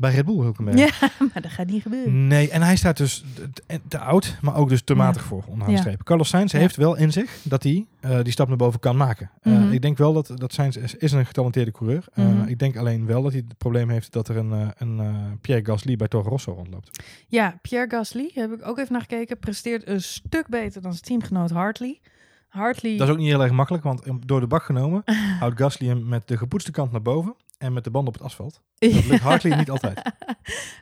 [0.00, 0.78] Bij Red Bull Hulkenberg.
[0.78, 2.26] Ja, maar dat gaat niet gebeuren.
[2.26, 3.24] Nee, en hij staat dus
[3.66, 4.98] te, te oud, maar ook dus te Ja.
[4.98, 5.94] matig voor, onderaan Ja.
[6.04, 6.58] Carlos Sainz Ja.
[6.58, 9.30] heeft wel in zich dat hij eh, die stap naar boven kan maken.
[9.42, 9.72] Eh, Mhm.
[9.72, 12.04] ik denk wel dat, dat Sainz is, is een getalenteerde coureur.
[12.12, 12.48] Eh, Mhm.
[12.48, 15.00] Ik denk alleen wel dat hij het probleem heeft dat er een, een
[15.40, 17.02] Pierre Gasly bij Toro Rosso rondloopt.
[17.28, 21.04] Ja, Pierre Gasly, heb ik ook even naar gekeken, presteert een stuk beter dan zijn
[21.04, 22.00] teamgenoot Hartley.
[22.48, 25.02] Hartley, Dat is ook niet heel erg makkelijk, want door de bak genomen
[25.40, 28.22] houdt Gasly hem met de gepoetste kant naar boven en met de band op het
[28.22, 28.62] asfalt.
[28.78, 30.02] Dat lukt Hartley niet altijd.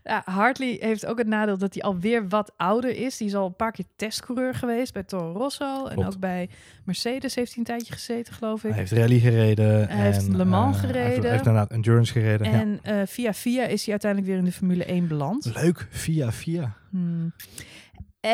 [0.05, 3.17] ja, Hartley heeft ook het nadeel dat hij alweer wat ouder is.
[3.17, 5.87] Die is al een paar keer testcoureur geweest bij Toro Rosso.
[5.87, 6.49] En ook bij
[6.85, 8.71] Mercedes heeft hij een tijdje gezeten, geloof ik.
[8.71, 9.89] Hij heeft rally gereden.
[9.89, 11.23] Hij heeft en, Le Mans eh, Hij heeft, gereden.
[11.23, 12.51] hij heeft inderdaad endurance gereden.
[12.51, 12.61] ja.
[12.61, 15.51] En eh, via via is hij uiteindelijk weer in de Formule 1 beland.
[15.55, 16.75] Leuk, via via.
[16.91, 17.33] Hmm.
[18.21, 18.31] Eh,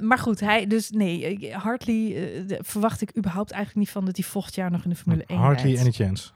[0.00, 4.54] maar goed, hij, dus nee, Hartley verwacht ik überhaupt eigenlijk niet van dat hij volgend
[4.54, 5.80] jaar nog in de Formule 1 Hardly rijdt.
[5.80, 6.30] any chance.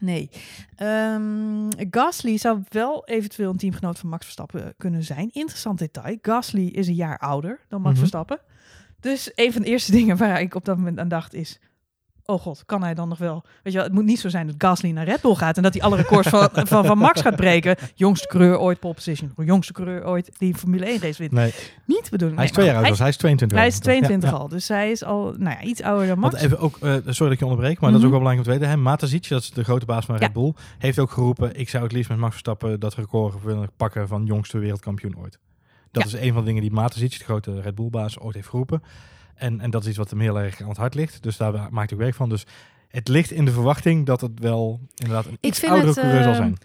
[0.00, 0.30] Nee.
[0.76, 5.30] Ehm, Gasly zou wel eventueel een teamgenoot van Max Verstappen kunnen zijn.
[5.32, 6.16] Interessant detail.
[6.22, 7.98] Gasly is een jaar ouder dan Max Mhm.
[7.98, 8.40] Verstappen.
[9.00, 11.58] Dus een van de eerste dingen waar ik op dat moment aan dacht is...
[12.30, 13.42] Oh god, kan hij dan nog wel...
[13.62, 15.56] Weet je wel, het moet niet zo zijn dat Gasly naar Red Bull gaat...
[15.56, 17.76] en dat hij alle records van, van, van Max gaat breken.
[17.94, 19.32] Jongste coureur ooit pole position.
[19.36, 21.32] Jongste coureur ooit die Formule 1 race wint.
[21.32, 21.54] Nee,
[21.86, 22.36] Niet bedoeling.
[22.38, 23.58] hij is twee jaar oud, dus hij is 22.
[23.58, 24.42] hij, is 22 Ja, ja.
[24.42, 24.48] al.
[24.48, 26.32] Dus hij is al nou ja, iets ouder dan Max.
[26.32, 28.22] Want even ook, eh, sorry dat ik je onderbreek, maar dat is ook Mhm.
[28.22, 28.68] wel belangrijk om te weten.
[28.68, 28.76] Hè?
[28.82, 30.16] Matazic, dat is de grote baas van.
[30.16, 33.70] Red Bull, heeft ook geroepen: ik zou het liefst met Max Verstappen dat record willen
[33.76, 35.38] pakken van jongste wereldkampioen ooit.
[35.90, 36.18] Dat Ja.
[36.18, 38.82] is een van de dingen die Matazic, de grote Red Bull baas, ooit heeft geroepen.
[39.40, 41.22] En, en dat is iets wat hem heel erg aan het hart ligt.
[41.22, 42.28] Dus daar maakt ook werk van.
[42.28, 42.46] Dus
[42.88, 46.22] het ligt in de verwachting dat het wel inderdaad een iets vind oudere het, coureur
[46.22, 46.56] zal eh, zijn.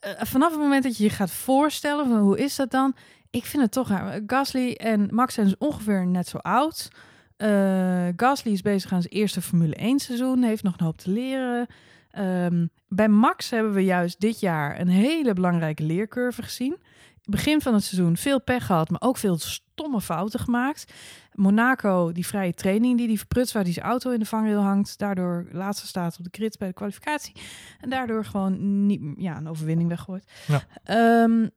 [0.00, 2.94] Eh, vanaf het moment dat je je gaat voorstellen van hoe is dat dan,
[3.30, 4.20] ik vind het toch raar.
[4.26, 6.88] Gasly en Max zijn dus ongeveer net zo oud.
[7.36, 11.10] Eh, Gasly is bezig aan zijn eerste Formule 1 seizoen, heeft nog een hoop te
[11.10, 11.66] leren.
[12.10, 16.76] Ehm, bij Max hebben we juist dit jaar een hele belangrijke leercurve gezien.
[17.24, 20.92] Begin van het seizoen veel pech gehad, maar ook veel stomme fouten gemaakt.
[21.32, 24.98] Monaco, die vrije training die die verprutst, waar die zijn auto in de vangrail hangt,
[24.98, 27.34] daardoor laatste staat op de grid bij de kwalificatie.
[27.80, 30.24] En daardoor gewoon niet, ja, een overwinning weggooit.
[30.46, 30.62] Ja.
[30.84, 31.48] Ehm,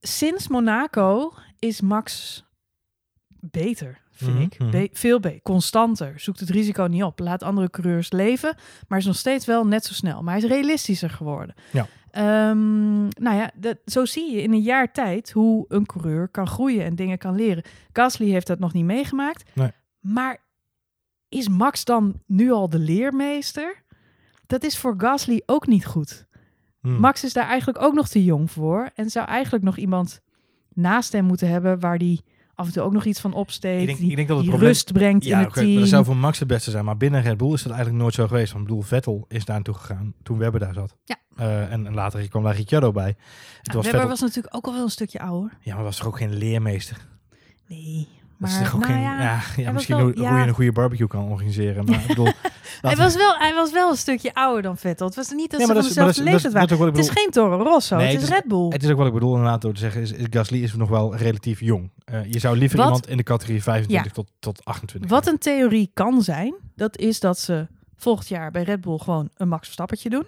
[0.00, 2.44] sinds Monaco is Max
[3.40, 4.58] beter, vind Mhm, ik.
[4.58, 4.70] mhm.
[4.70, 5.42] Be- veel beter.
[5.42, 6.20] Constanter.
[6.20, 7.18] Zoekt het risico niet op.
[7.18, 8.54] Laat andere coureurs leven.
[8.88, 10.22] Maar is nog steeds wel net zo snel.
[10.22, 11.54] Maar hij is realistischer geworden.
[11.72, 11.86] Ja.
[12.10, 16.46] Ehm, nou ja, dat, zo zie je in een jaar tijd hoe een coureur kan
[16.46, 17.62] groeien en dingen kan leren.
[17.92, 19.50] Gasly heeft dat nog niet meegemaakt.
[19.54, 19.70] Nee.
[20.00, 20.38] Maar
[21.28, 23.82] is Max dan nu al de leermeester?
[24.46, 26.26] Dat is voor Gasly ook niet goed.
[26.80, 26.98] Hmm.
[27.00, 28.90] Max is daar eigenlijk ook nog te jong voor.
[28.94, 30.20] En zou eigenlijk nog iemand
[30.74, 32.24] naast hem moeten hebben waar die
[32.60, 33.80] af en toe ook nog iets van opsteekt.
[33.80, 35.60] Ik denk- die ik denk dat het die probleem- rust brengt in Ja, het oké,
[35.60, 35.78] team.
[35.78, 36.84] dat zou voor Max het beste zijn.
[36.84, 38.52] Maar binnen Red Bull is dat eigenlijk nooit zo geweest.
[38.52, 40.96] Want ik bedoel, Vettel is daar naartoe gegaan toen Webber daar zat.
[41.04, 41.16] Ja.
[41.36, 43.06] Eh, en, en later kwam daar Ricciardo bij.
[43.08, 43.22] Het Ja,
[43.62, 45.58] was Webber Vettel, was natuurlijk ook al wel een stukje ouder.
[45.60, 47.06] Ja, maar was toch ook geen leermeester?
[47.68, 48.08] Nee.
[48.40, 50.72] Dat is Maar toch ook nou geen, ja, ja, misschien wel- hoe, je een goede
[50.72, 51.84] barbecue kan organiseren.
[51.84, 52.24] Maar ik bedoel,
[52.80, 55.06] hij, was wel, hij was wel een stukje ouder dan Vettel.
[55.06, 56.92] Het was niet dat ze van dat is- dat dezelfde is- dat is- leeftijd waren.
[56.92, 58.68] dat is Het is geen Toro Rosso, Nee, het het is is- Red Bull.
[58.68, 60.00] Het is ook wat ik bedoel inderdaad door te zeggen.
[60.00, 61.90] Is, is Gasly is nog wel relatief jong.
[62.04, 65.38] Eh, je zou liever Wat- iemand in de categorie 25 tot, tot 28 Wat een
[65.38, 69.64] theorie kan zijn, dat is dat ze volgend jaar bij Red Bull gewoon een Max
[69.64, 70.26] Verstappertje doen.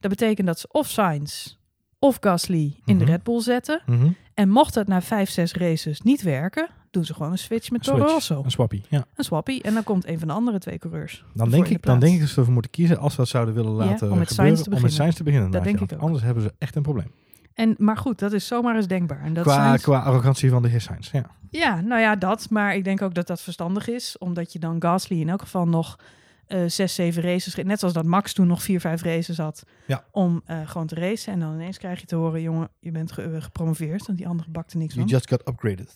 [0.00, 1.54] Dat betekent dat ze of Sainz
[1.98, 3.12] of Gasly in de Mhm.
[3.12, 3.82] Red Bull zetten.
[3.86, 4.08] Mhm.
[4.34, 7.82] En mocht het na vijf, zes races niet werken, doen ze gewoon een switch met
[7.82, 8.42] Toro Rosso.
[8.44, 9.06] Een swappie, ja.
[9.14, 9.62] Een swappie.
[9.62, 11.24] En dan komt een van de andere twee coureurs.
[11.34, 13.28] Dan denk, de ik, dan denk ik dat ze ervoor moeten kiezen als we dat
[13.28, 14.62] zouden willen Ja, laten om met gebeuren.
[14.62, 14.92] Te Om met.
[14.92, 15.50] Sainz te beginnen.
[15.50, 16.00] Dat denk ik ook.
[16.00, 17.10] Anders hebben ze echt een probleem.
[17.54, 19.22] En, maar goed, dat is zomaar eens denkbaar.
[19.22, 21.30] En dat Qua, qua arrogantie van de heer Sainz, ja.
[21.50, 22.50] Ja, nou ja, dat.
[22.50, 24.18] Maar ik denk ook dat dat verstandig is.
[24.18, 25.98] Omdat je dan Gasly in elk geval nog
[26.46, 27.54] eh, zes, zeven races...
[27.54, 29.62] Net zoals dat Max toen nog vier, vijf races had.
[29.86, 30.04] Ja.
[30.10, 31.32] Om eh, gewoon te racen.
[31.32, 32.42] En dan ineens krijg je te horen...
[32.42, 34.06] jongen, je bent ge- eh, gepromoveerd.
[34.06, 35.16] Want die andere bakte niks You van.
[35.16, 35.94] just got upgraded.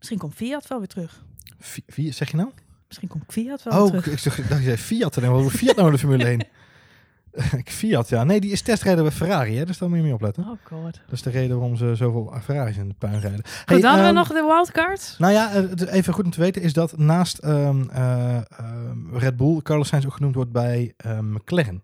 [0.00, 1.22] Misschien komt Fiat wel weer terug.
[1.86, 2.48] Vier, zeg je nou?
[2.86, 4.22] Misschien komt Fiat wel Oh, weer terug.
[4.22, 5.16] dacht- ik dacht je zei Fiat.
[5.16, 6.46] En dan Fiat nou in de Formule 1?
[7.58, 8.24] Ik Fiat, ja.
[8.24, 9.64] Nee, die is testrijder bij Ferrari, hè?
[9.64, 10.42] dus daar moet je mee opletten.
[10.42, 10.92] Oh god.
[10.92, 13.44] Dat is de reden waarom ze zoveel Ferraris in de puin rijden.
[13.44, 15.18] Goed, Hey, dan ehm, we nog de wildcards.
[15.18, 19.36] Nou ja, eh, even goed om te weten is dat naast ehm, eh, ehm, Red
[19.36, 21.82] Bull Carlos Sainz ook genoemd wordt bij ehm, McLaren.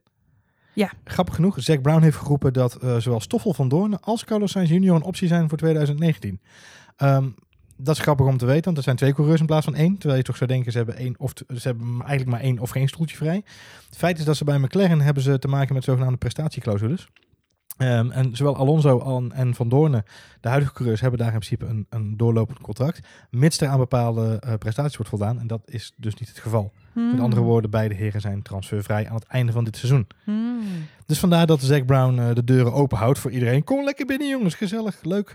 [0.73, 0.91] Ja.
[1.05, 4.71] Grappig genoeg, Zack Brown heeft geroepen dat eh, zowel Stoffel van Doorn als Carlos Sainz
[4.71, 6.41] junior een optie zijn voor 2019.
[6.97, 7.29] Ehm,
[7.77, 9.99] dat is grappig om te weten, want er zijn twee coureurs in plaats van één.
[9.99, 12.71] Terwijl je toch zou denken, ze hebben, één of ze hebben eigenlijk maar één of
[12.71, 13.43] geen stoeltje vrij.
[13.89, 17.09] Het feit is dat ze bij McLaren hebben ze te maken met zogenaamde prestatieclausules.
[17.77, 20.05] Ehm, en zowel Alonso al- en Van Doornen,
[20.41, 23.01] de huidige coureurs, hebben daar in principe een, een doorlopend contract.
[23.31, 25.41] Mits er aan bepaalde eh, prestaties wordt voldaan.
[25.41, 26.73] En dat is dus niet het geval.
[26.93, 27.11] Hmm.
[27.11, 30.07] Met andere woorden, beide heren zijn transfervrij aan het einde van dit seizoen.
[30.25, 30.61] Hmm.
[31.07, 33.65] Dus vandaar dat Zack Brown eh, de deuren open houdt voor iedereen.
[33.65, 35.35] Kom lekker binnen jongens, gezellig, leuk.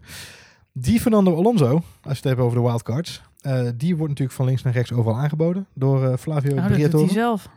[0.74, 4.46] Die Fernando Alonso, als je het hebt over de wildcards, eh, die wordt natuurlijk van
[4.46, 7.04] links naar rechts overal aangeboden door eh, Flavio Oh, dat doet Briatore.
[7.06, 7.50] hij zelf.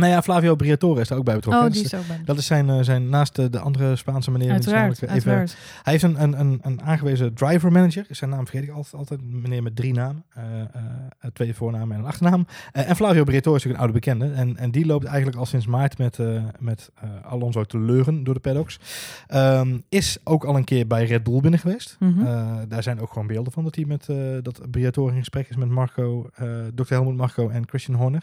[0.00, 1.64] Nou ja, Flavio Briatore is daar ook bij betrokken.
[1.66, 2.20] Oh, die Dus, is ook bij.
[2.24, 4.46] dat is zijn, eh, zijn naast de, de andere Spaanse meneer.
[4.46, 8.06] die Uiteraard, namelijk even- hij heeft een, een, een, een aangewezen driver manager.
[8.10, 8.94] Zijn naam vergeet ik altijd.
[8.94, 10.24] altijd meneer met drie namen.
[10.34, 12.46] eh, eh, twee voornamen en een achternaam.
[12.72, 14.40] Eh, en Flavio Briatore is natuurlijk een oude bekende.
[14.40, 18.24] En, en die loopt eigenlijk al sinds maart met, eh, met eh, Alonso te leuren
[18.24, 18.78] door de paddocks.
[19.26, 21.96] Ehm, is ook al een keer bij Red Bull binnen geweest.
[21.98, 22.26] Mhm.
[22.26, 25.48] Eh, daar zijn ook gewoon beelden van dat hij met eh, dat Briatore in gesprek
[25.48, 26.92] is met Marco, eh Dr.
[26.92, 28.22] Helmut Marco en Christian Horner.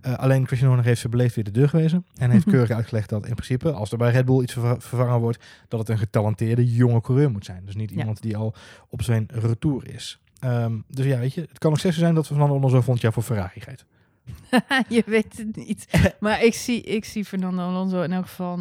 [0.00, 2.06] Eh, alleen Christian Horner heeft ze beleefd weer de deur gewezen.
[2.16, 2.54] En heeft Mhm.
[2.54, 5.80] keurig uitgelegd dat in principe, als er bij Red Bull iets verva- vervangen wordt, dat
[5.80, 7.62] het een getalenteerde jonge coureur moet zijn.
[7.64, 7.96] Dus niet Ja.
[7.96, 8.54] iemand die al
[8.88, 10.18] op zijn retour is.
[10.38, 12.68] Ehm, dus ja, weet je, het kan nog steeds zo zijn dat we van Alonso
[12.76, 13.84] volgend jaar voor Ferrari rijdt.
[14.88, 15.86] je weet het niet.
[16.20, 18.58] Maar ik zie, ik zie Fernando Alonso in elk geval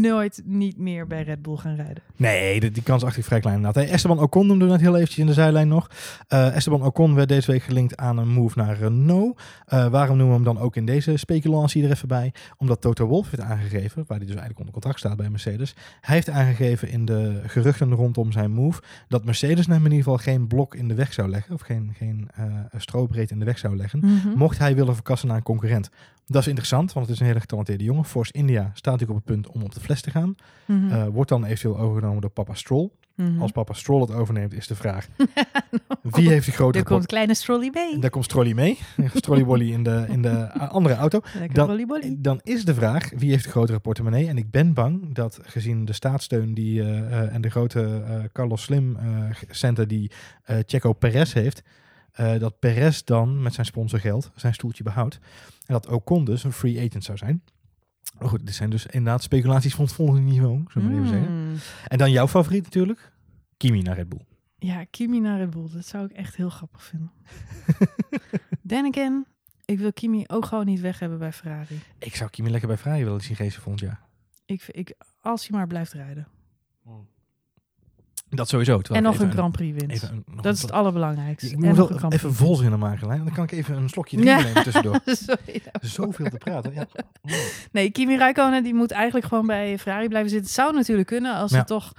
[0.00, 2.02] nooit niet meer bij Red Bull gaan rijden.
[2.16, 3.84] Nee, die, die kans acht ik vrij klein inderdaad.
[3.84, 5.90] Hey, Esteban Ocon noemde we net heel eventjes in de zijlijn nog.
[6.28, 9.40] Eh, Esteban Ocon werd deze week gelinkt aan een move naar Renault.
[9.66, 12.32] Eh, waarom noemen we hem dan ook in deze speculatie er even bij?
[12.56, 15.74] Omdat Toto Wolff heeft aangegeven, waar hij dus eigenlijk onder contract staat bij Mercedes.
[16.00, 20.18] Hij heeft aangegeven in de geruchten rondom zijn move dat Mercedes hem in ieder geval
[20.18, 21.54] geen blok in de weg zou leggen.
[21.54, 22.28] Of geen, geen
[22.76, 23.98] strobreed in de weg zou leggen.
[23.98, 24.28] Mhm.
[24.34, 25.90] Mocht hij willen verkassen naar een concurrent.
[26.26, 28.04] Dat is interessant, want het is een hele getalenteerde jongen.
[28.04, 30.34] Force India staat natuurlijk op het punt om op de fles te gaan.
[30.64, 30.90] Mhm.
[30.90, 32.90] Eh, wordt dan eventueel overgenomen door papa Stroll.
[33.14, 33.40] Mhm.
[33.40, 35.08] Als papa Stroll het overneemt, is de vraag:
[36.02, 37.98] wie heeft de grotere Er komt kleine Strolly mee.
[37.98, 38.78] Daar komt Strolly mee.
[39.14, 41.20] Strolly Wolly in de, in de andere auto.
[42.18, 44.28] Dan- is de vraag: wie heeft de grotere portemonnee?
[44.28, 48.02] En ik ben bang dat gezien de staatssteun die, eh, eh, en de grote
[48.32, 48.96] Carlos Slim
[49.50, 50.10] center die
[50.66, 51.62] Checo Perez heeft,
[52.18, 55.18] eh, dat Perez dan met zijn sponsorgeld zijn stoeltje behoudt.
[55.66, 57.42] En dat Ocon dus een free agent zou zijn.
[58.18, 61.18] Maar goed, dit zijn dus inderdaad speculaties van het volgende niveau, zullen we maar even
[61.18, 61.48] zeggen.
[61.48, 61.56] Mm.
[61.86, 63.12] En dan jouw favoriet natuurlijk,
[63.56, 64.24] Kimi naar Red Bull.
[64.58, 65.68] Ja, Kimi naar Red Bull.
[65.72, 67.10] Dat zou ik echt heel grappig vinden.
[68.66, 69.26] Then again,
[69.64, 71.80] ik wil Kimi ook gewoon niet weg hebben bij Ferrari.
[71.98, 74.00] Ik zou Kimi lekker bij Ferrari willen zien racen volgend jaar.
[74.44, 76.28] Ik, ik, als hij maar blijft rijden.
[78.30, 78.80] Dat sowieso.
[78.92, 79.92] En nog een Grand Prix wint.
[79.92, 81.48] even dat een- is het allerbelangrijkste.
[81.50, 83.24] Ik moet nog wel even volzinnen maken, Lijn.
[83.24, 84.62] Dan kan ik even een slokje drinken Ja.
[84.62, 85.00] tussendoor.
[85.26, 85.62] Sorry.
[85.80, 86.72] Zoveel te praten.
[86.74, 86.86] Ja.
[87.72, 90.46] Nee, Kimi Räikkönen die moet eigenlijk gewoon bij Ferrari blijven zitten.
[90.48, 91.92] Het zou natuurlijk kunnen als ze toch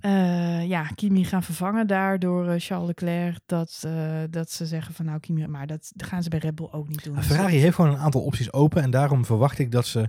[0.00, 3.38] eh, ja, Kimi gaan vervangen daar door eh, Charles Leclerc.
[3.46, 3.92] Dat, eh,
[4.30, 7.04] dat ze zeggen van nou Kimi, maar dat gaan ze bij Red Bull ook niet
[7.04, 7.22] doen.
[7.22, 8.82] Ferrari heeft gewoon een aantal opties open.
[8.82, 10.08] En daarom verwacht ik dat ze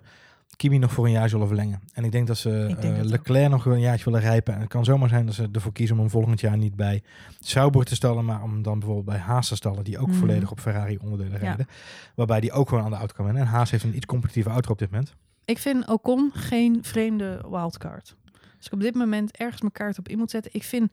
[0.56, 1.80] Kimi nog voor een jaar zullen verlengen.
[1.94, 3.10] En ik denk dat ze denk eh, dat ook.
[3.10, 4.54] Leclerc nog een jaartje willen rijpen.
[4.54, 7.04] En het kan zomaar zijn dat ze ervoor kiezen om hem volgend jaar niet bij
[7.40, 8.26] Sauber te stallen.
[8.26, 9.84] Maar om dan bijvoorbeeld bij Haas te stallen.
[9.84, 10.18] Die ook Mhm.
[10.18, 11.40] volledig op Ferrari onderdelen Ja.
[11.48, 11.68] rijden.
[12.16, 13.44] Waarbij die ook gewoon aan de auto kan wennen.
[13.44, 15.14] En Haas heeft een iets competitieve auto op dit moment.
[15.46, 18.16] Ik vind Ocon geen vreemde wildcard.
[18.58, 20.52] Als ik op dit moment ergens mijn kaart op in moet zetten.
[20.54, 20.92] Ik vind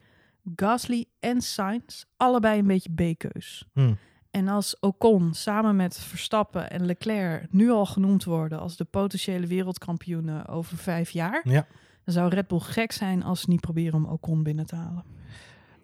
[0.57, 3.66] Gasly en Sainz allebei een beetje B-keus.
[3.72, 3.96] Hmm.
[4.33, 9.47] En als Ocon samen met Verstappen en Leclerc nu al genoemd worden als de potentiële
[9.47, 11.66] wereldkampioenen over vijf jaar, Ja.
[12.05, 15.05] dan zou Red Bull gek zijn als ze niet proberen om Ocon binnen te halen.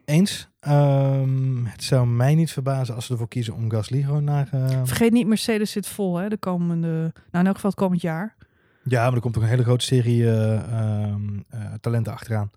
[0.05, 0.49] Eens.
[0.61, 4.49] Ehm, het zou mij niet verbazen als ze ervoor kiezen om Gasly gewoon naar...
[4.53, 8.01] eh, Vergeet niet, Mercedes zit vol hè, de komende, nou in elk geval het komend
[8.01, 8.37] jaar.
[8.85, 12.51] Ja, maar er komt ook een hele grote serie eh, ehm, eh, talenten achteraan.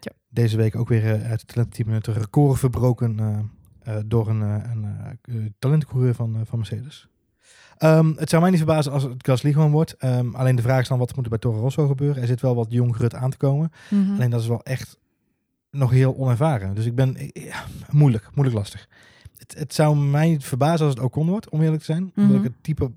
[0.00, 0.12] Ja.
[0.28, 3.18] Deze week ook weer eh, uit het talententeam het record verbroken
[4.06, 4.84] door een, eh, een
[5.22, 7.06] eh, talentencoureur van, eh, van Mercedes.
[7.78, 9.96] Ehm, het zou mij niet verbazen als het Gasly gewoon wordt.
[9.96, 12.22] Ehm, alleen de vraag is dan wat moet er bij Toro Rosso gebeuren.
[12.22, 13.72] Er zit wel wat jong grut aan te komen.
[13.90, 14.12] Mhm.
[14.12, 14.98] Alleen dat is wel echt
[15.70, 16.74] nog heel onervaren.
[16.74, 18.88] Dus ik ben ja, moeilijk, moeilijk lastig.
[19.38, 22.02] Het, het zou mij niet verbazen als het Ocon wordt, om eerlijk te zijn.
[22.02, 22.36] Omdat Mhm.
[22.36, 22.90] ik het type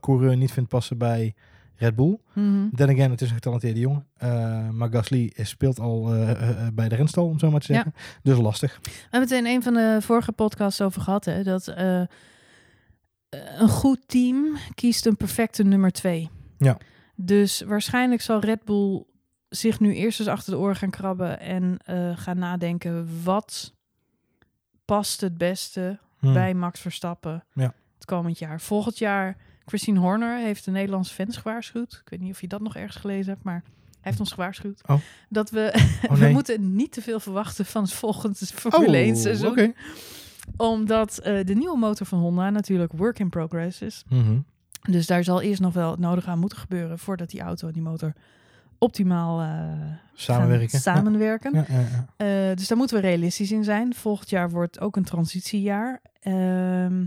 [0.00, 1.34] coureur niet vind passen bij
[1.82, 2.18] Red Bull.
[2.32, 2.68] Mhm.
[2.74, 4.06] Then again, het is een getalenteerde jongen.
[4.16, 7.72] Eh, maar Gasly is- speelt al eh, eh, bij de renstal, om zo maar te
[7.72, 7.82] Ja.
[7.82, 8.02] zeggen.
[8.22, 8.78] Dus lastig.
[8.82, 11.66] We hebben het in een van de vorige podcasts over gehad, hè, dat
[13.58, 16.30] een goed team kiest een perfecte nummer twee.
[16.58, 16.78] Ja.
[17.16, 19.04] Dus waarschijnlijk zal Red Bull
[19.48, 21.78] zich nu eerst eens achter de oren gaan krabben en
[22.16, 23.74] gaan nadenken wat
[24.84, 26.32] past het beste Hmm.
[26.32, 27.74] bij Max Verstappen Ja.
[27.94, 28.60] het komend jaar.
[28.60, 32.00] Volgend jaar, Christine Horner heeft de Nederlandse fans gewaarschuwd.
[32.04, 34.80] Ik weet niet of je dat nog ergens gelezen hebt, maar hij heeft ons gewaarschuwd.
[34.86, 34.98] Oh.
[35.28, 35.72] Dat we,
[36.10, 39.74] Oh, we moeten niet te veel verwachten van het volgende Formule 1 seizoen
[40.56, 44.04] omdat eh, de nieuwe motor van Honda natuurlijk work in progress is.
[44.08, 44.38] Mhm.
[44.90, 47.72] Dus daar zal eerst nog wel het nodige aan moeten gebeuren voordat die auto en
[47.72, 48.12] die motor
[48.78, 49.48] optimaal eh,
[50.14, 51.54] samenwerken.
[51.54, 52.06] Ja, ja, ja.
[52.16, 53.94] Eh, dus daar moeten we realistisch in zijn.
[53.94, 56.00] Volgend jaar wordt ook een transitiejaar.
[56.20, 57.04] Ehm,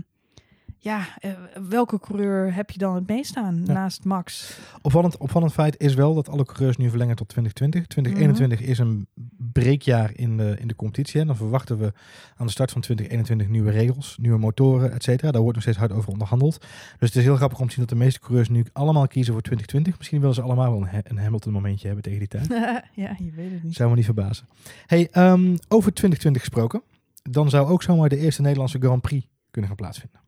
[0.78, 1.30] ja, eh,
[1.68, 3.72] welke coureur heb je dan het meest aan Ja.
[3.72, 4.58] naast Max?
[4.82, 7.86] Opvallend, opvallend feit is wel dat alle coureurs nu verlengen tot 2020.
[7.86, 8.68] 2021 Mhm.
[8.70, 9.06] is een
[9.52, 11.20] breekjaar in de, in de competitie.
[11.20, 11.92] En dan verwachten we
[12.36, 15.30] aan de start van 2021 nieuwe regels, nieuwe motoren, et cetera.
[15.30, 16.58] Daar wordt nog steeds hard over onderhandeld.
[16.98, 19.32] Dus het is heel grappig om te zien dat de meeste coureurs nu allemaal kiezen
[19.32, 19.96] voor 2020.
[19.98, 22.46] Misschien willen ze allemaal wel een, een Hamilton momentje hebben tegen die tijd.
[22.94, 23.74] ja, je weet het niet.
[23.74, 24.46] Zou me niet verbazen.
[24.86, 26.82] Hey, ehm, over 2020 gesproken.
[27.22, 30.20] Dan zou ook zomaar de eerste Nederlandse Grand Prix kunnen gaan plaatsvinden.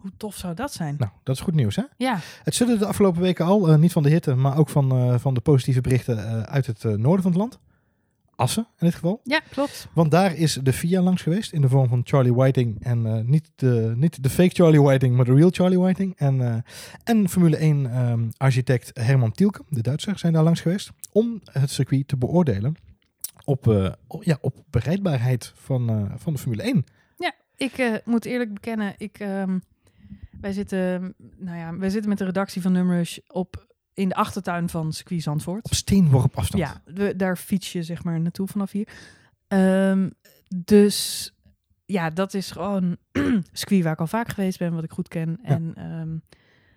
[0.00, 0.94] Hoe tof zou dat zijn?
[0.98, 1.82] Nou, dat is goed nieuws hè?
[1.96, 4.90] Ja, Het zullen de afgelopen weken al, eh, niet van de hitte, maar ook van,
[4.90, 7.58] eh, van de positieve berichten eh, uit het noorden van het land.
[8.36, 9.20] Assen in dit geval.
[9.24, 9.88] ja, klopt.
[9.92, 12.84] Want daar is de FIA langs geweest in de vorm van Charlie Whiting.
[12.84, 16.16] En niet, de, niet de fake Charlie Whiting, maar de real Charlie Whiting.
[16.16, 16.64] En,
[17.04, 20.90] en Formule 1 ehm, architect Herman Tielke, de Duitser, zijn daar langs geweest.
[21.12, 22.74] Om het circuit te beoordelen
[23.44, 23.66] op,
[24.06, 26.84] op, ja, op bereidbaarheid van, van de Formule 1.
[27.60, 29.58] Ik eh, moet eerlijk bekennen, ik, ehm,
[30.40, 34.68] wij, zitten, nou ja, wij zitten met de redactie van Numrush op in de achtertuin
[34.68, 35.64] van circuit Zandvoort.
[35.64, 36.62] Op steenworp afstand.
[36.62, 38.88] Ja, we, daar fiets je zeg maar naartoe vanaf hier.
[39.48, 40.10] Ehm,
[40.56, 41.30] dus
[41.86, 42.96] ja, dat is gewoon
[43.52, 45.38] circuit waar ik al vaak geweest ben, wat ik goed ken.
[45.42, 46.16] En ehm,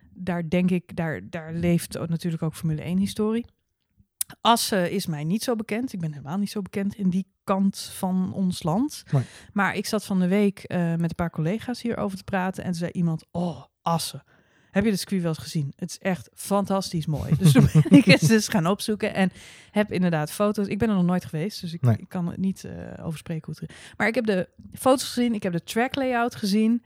[0.10, 3.46] daar denk ik, daar, daar leeft natuurlijk ook Formule 1 historie.
[4.42, 5.94] Assen is mij niet zo bekend.
[5.94, 9.04] Ik ben helemaal niet zo bekend in die kant van ons land.
[9.12, 9.24] Nee.
[9.54, 12.64] Maar ik zat van de week eh, met een paar collega's hierover te praten.
[12.64, 14.24] En zei iemand, oh, Assen.
[14.72, 15.74] Heb je de circuit wel eens gezien?
[15.76, 17.36] Het is echt fantastisch mooi.
[17.40, 19.14] Dus toen ben ik het dus gaan opzoeken.
[19.14, 19.32] En
[19.72, 20.68] heb inderdaad foto's.
[20.68, 21.98] Ik ben er nog nooit geweest, dus ik, Nee.
[21.98, 25.34] ik kan er niet eh over spreken hoe het Maar ik heb de foto's gezien,
[25.34, 26.84] ik heb de track layout gezien.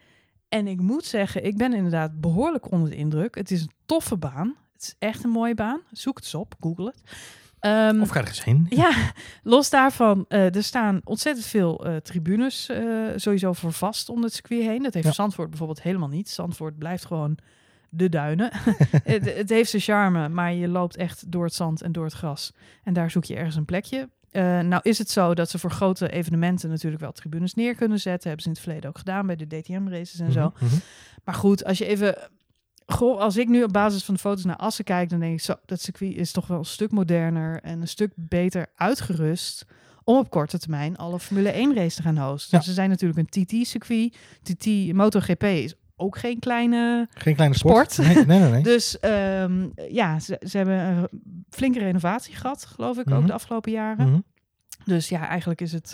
[0.49, 3.35] En ik moet zeggen, ik ben inderdaad behoorlijk onder de indruk.
[3.35, 4.55] Het is een toffe baan.
[4.73, 5.81] Het is echt een mooie baan.
[5.91, 7.01] Zoek het eens op, google het.
[7.59, 8.65] Ehm, Of ga er eens heen.
[8.83, 8.91] ja,
[9.43, 12.83] los daarvan, eh, er staan ontzettend veel eh, tribunes eh,
[13.15, 14.83] sowieso voor vast om het circuit heen.
[14.83, 15.11] Dat heeft Ja.
[15.11, 16.29] Zandvoort bijvoorbeeld helemaal niet.
[16.29, 17.37] Zandvoort blijft gewoon
[17.89, 18.49] de duinen.
[19.03, 22.13] het, het heeft zijn charme, maar je loopt echt door het zand en door het
[22.13, 22.53] gras.
[22.83, 24.09] En daar zoek je ergens een plekje.
[24.61, 28.27] Nou is het zo dat ze voor grote evenementen natuurlijk wel tribunes neer kunnen zetten.
[28.27, 30.51] Hebben ze in het verleden ook gedaan bij de DTM-races en zo.
[30.55, 30.75] Mhm, mhm.
[31.23, 32.29] Maar goed, als je even
[32.87, 35.41] goh, als ik nu op basis van de foto's naar Assen kijk, dan denk ik
[35.41, 39.65] zo, dat circuit is toch wel een stuk moderner en een stuk beter uitgerust
[40.03, 42.49] om op korte termijn alle Formule 1 race te gaan hosten.
[42.51, 42.57] Ja.
[42.57, 44.17] Dus er zijn natuurlijk een TT-circuit.
[44.43, 47.91] TT MotoGP is ook geen kleine Geen kleine sport.
[47.91, 48.07] Sport.
[48.15, 48.51] Nee, nee, nee.
[48.51, 48.63] nee.
[48.73, 51.07] Dus ehm, ja, ze, ze hebben een
[51.49, 53.15] flinke renovatie gehad, geloof ik, Mhm.
[53.15, 54.09] ook de afgelopen jaren.
[54.09, 54.19] Mhm.
[54.87, 55.93] Dus ja, eigenlijk is het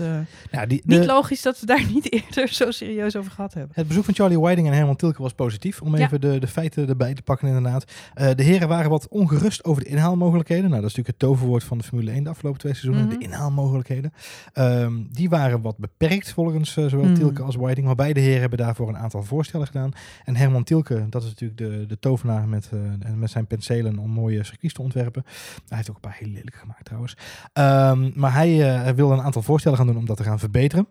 [0.52, 3.72] eh, die, niet de- logisch dat we daar niet eerder zo serieus over gehad hebben.
[3.76, 5.82] Het bezoek van Charlie Whiting en Herman Tilke was positief.
[5.82, 6.06] Om Ja.
[6.06, 7.92] even de, de feiten erbij te pakken inderdaad.
[8.14, 10.70] Eh, de heren waren wat ongerust over de inhaalmogelijkheden.
[10.70, 13.06] Nou, dat is natuurlijk het toverwoord van de Formule 1 de afgelopen twee seizoenen.
[13.10, 13.20] Mhm.
[13.20, 14.14] De inhaalmogelijkheden.
[14.54, 17.14] Ehm, die waren wat beperkt volgens eh, zowel Mhm.
[17.16, 17.86] Tilke als Whiting.
[17.86, 19.92] Maar beide heren hebben daarvoor een aantal voorstellen gedaan.
[20.26, 22.70] En Herman Tilke, dat is natuurlijk de, de tovenaar met,
[23.16, 25.24] met zijn penselen om mooie circuits te ontwerpen.
[25.68, 27.18] Hij heeft ook een paar heel lelijke gemaakt trouwens.
[27.54, 30.88] Ehm, maar hij eh, wil een aantal voorstellen gaan doen om dat te gaan verbeteren.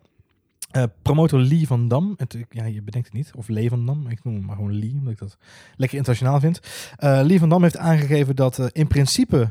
[0.71, 4.07] Eh, promotor Lee van Dam, het, ja, je bedenkt het niet, of Lee van Dam,
[4.07, 5.37] ik noem hem maar gewoon Lee, omdat ik dat
[5.75, 6.59] lekker internationaal vind.
[6.97, 9.49] Eh Lee van Dam heeft aangegeven dat in principe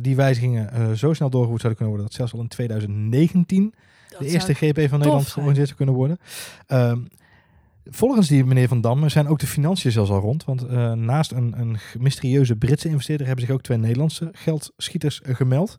[0.00, 3.74] die wijzigingen zo snel doorgevoerd zouden kunnen worden dat zelfs al in 2019
[4.18, 6.18] de eerste GP van Nederland georganiseerd zou kunnen worden.
[6.66, 6.98] Ehm,
[7.84, 10.44] volgens die meneer Van Dam zijn ook de financiën zelfs al rond.
[10.44, 15.78] Want naast een, een mysterieuze Britse investeerder hebben zich ook twee Nederlandse geldschieters gemeld.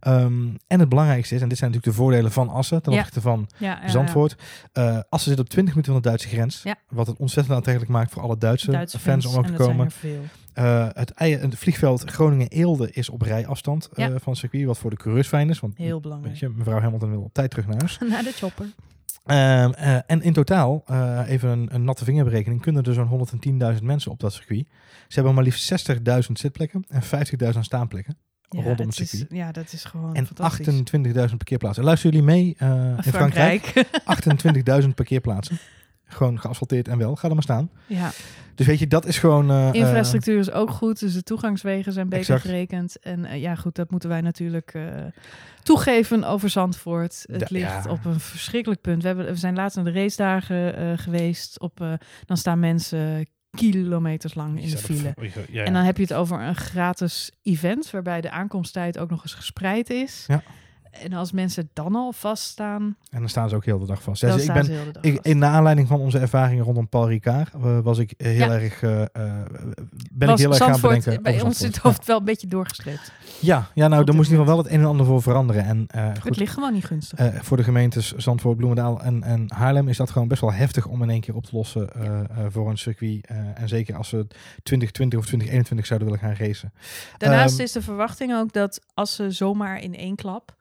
[0.00, 3.20] Ehm, en het belangrijkste is, en dit zijn natuurlijk de voordelen van Assen ten opzichte
[3.20, 3.88] van Ja, ja, ja.
[3.88, 4.36] Zandvoort.
[4.72, 6.62] Eh Assen zit op 20 minuten van de Duitse grens.
[6.88, 9.88] Wat het ontzettend aantrekkelijk maakt voor alle Duitse, Duitse fans, om ook te komen.
[10.58, 14.64] Eh, het, het vliegveld Groningen-Eelde is op rijafstand eh, van het circuit.
[14.66, 15.60] Wat voor de coureurs fijn is.
[15.60, 16.32] Want Heel belangrijk.
[16.32, 17.98] weet je, mevrouw Hamilton wil op tijd terug naar huis.
[18.10, 18.66] Naar de chopper.
[19.24, 20.84] Ehm, eh, en in totaal,
[21.26, 23.28] even een, een natte vingerberekening, kunnen er zo'n
[23.76, 24.66] 110.000 mensen op dat circuit.
[25.08, 25.90] Ze hebben maar liefst
[26.28, 27.02] 60.000 zitplekken en
[27.54, 28.18] 50.000 staanplekken.
[28.50, 30.66] Ja, Rondom dat het is, ja, dat is gewoon En fantastisch.
[31.28, 31.84] 28.000 parkeerplaatsen.
[31.84, 33.84] Luisteren jullie mee eh, in Frankrijk?
[34.82, 35.58] 28.000 parkeerplaatsen.
[36.04, 37.16] Gewoon geasfalteerd en wel.
[37.16, 37.70] Ga er maar staan.
[37.86, 38.10] ja,
[38.54, 39.50] Dus weet je, dat is gewoon...
[39.50, 42.40] eh, eh, infrastructuur is ook goed, dus de toegangswegen zijn beter Exact.
[42.40, 42.98] gerekend.
[43.00, 44.78] En ja, goed, dat moeten wij natuurlijk
[45.62, 47.24] toegeven over Zandvoort.
[47.30, 47.90] Het Da- ligt ja.
[47.90, 49.00] op een verschrikkelijk punt.
[49.02, 51.60] We, hebben, we zijn laatst naar de racedagen geweest.
[51.60, 55.14] Op, dan staan mensen kilometers lang in de file.
[55.16, 55.64] Ja, ja.
[55.64, 59.34] En dan heb je het over een gratis event, waarbij de aankomsttijd ook nog eens
[59.34, 60.24] gespreid is.
[60.26, 60.42] Ja.
[60.90, 64.20] En als mensen dan al vaststaan, En dan staan ze ook heel de dag vast.
[64.20, 67.08] Ja, dus ik ben, de dag ik, in naar aanleiding van onze ervaringen rondom Paul
[67.08, 68.50] Ricard, eh, was ik heel Ja.
[68.50, 69.08] erg, eh, eh,
[70.12, 71.22] ben Was ik heel erg gaan bedenken.
[71.22, 71.74] bij ons Zandvoort.
[71.74, 73.12] het hoofd wel een beetje doorgestreept.
[73.40, 75.64] Ja, ja nou, daar moest in ieder geval wel het een en ander voor veranderen.
[75.64, 77.44] En Het goed, ligt gewoon niet gunstig.
[77.44, 81.02] voor de gemeentes Zandvoort, Bloemendaal en, en Haarlem is dat gewoon best wel heftig om
[81.02, 81.88] in één keer op te lossen
[82.48, 83.26] voor een circuit.
[83.54, 84.26] En zeker als we
[84.62, 86.72] 2020 of 2021 zouden willen gaan racen.
[87.18, 90.56] Daarnaast ehm, is de verwachting ook dat als ze zomaar in één klap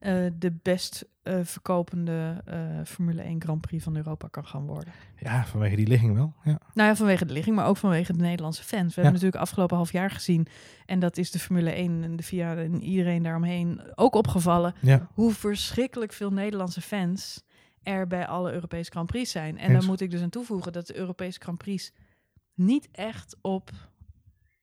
[0.00, 4.92] eh, de best eh, verkopende eh, Formule 1 Grand Prix van Europa kan gaan worden.
[5.16, 6.34] Ja, vanwege die ligging wel.
[6.44, 6.60] Ja.
[6.74, 8.94] Nou ja, vanwege de ligging, maar ook vanwege de Nederlandse fans.
[8.94, 10.46] We hebben natuurlijk afgelopen half jaar gezien,
[10.86, 15.08] en dat is de Formule 1 en de VIA en iedereen daaromheen ook opgevallen, ja.
[15.14, 17.42] hoe verschrikkelijk veel Nederlandse fans
[17.82, 19.58] er bij alle Europese Grand Prix zijn.
[19.58, 19.78] En Eens.
[19.78, 21.92] dan moet ik dus aan toevoegen dat de Europese Grand Prix
[22.54, 23.70] niet echt op,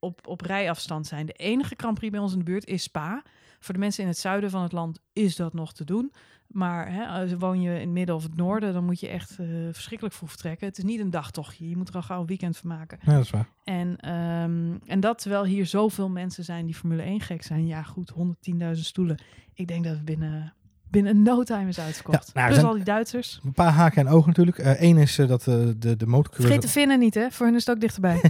[0.08, 1.26] op, op rijafstand zijn.
[1.26, 3.24] De enige Grand Prix bij ons in de buurt is Spa.
[3.60, 6.12] Voor de mensen in het zuiden van het land is dat nog te doen.
[6.48, 9.40] Maar hè, als woon je in het midden of het noorden, dan moet je echt
[9.40, 10.68] eh, verschrikkelijk vroeg vertrekken.
[10.68, 11.70] Het is niet een dagtochtje.
[11.70, 13.00] Je moet er al gauw een weekend van maken.
[13.02, 13.50] ja, dat is waar.
[13.64, 17.68] En, ehm, en dat terwijl hier zoveel mensen zijn die Formule 1 gek zijn.
[17.68, 19.18] Ja, goed, 110.000 stoelen.
[19.54, 20.54] Ik denk dat het binnen,
[20.90, 22.26] binnen no time is uitverkocht.
[22.26, 23.40] Ja, nou, er Plus al die Duitsers.
[23.46, 24.58] Een paar haken en ogen natuurlijk.
[24.80, 27.32] Eén is eh, dat eh, de, de motorcoureurs Vergeet de Finnen niet, hè?
[27.32, 28.22] Voor hun is het ook dichterbij.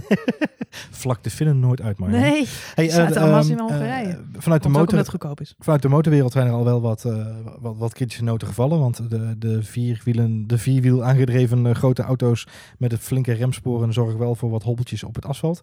[0.90, 1.98] vlak de vinnen nooit uit.
[1.98, 4.08] Maar nee, hey, zaten eh, allemaal ehm, in Hongarije.
[4.08, 5.54] eh, vanuit de motor, het goedkoop is.
[5.58, 7.26] Vanuit de motorwereld zijn er al wel wat, eh,
[7.58, 8.78] wat, wat kritische noten gevallen.
[8.78, 12.46] Want de, de, vierwielen, de vierwiel aangedreven eh, grote auto's
[12.78, 15.62] met het flinke remsporen zorgen wel voor wat hobbeltjes op het asfalt.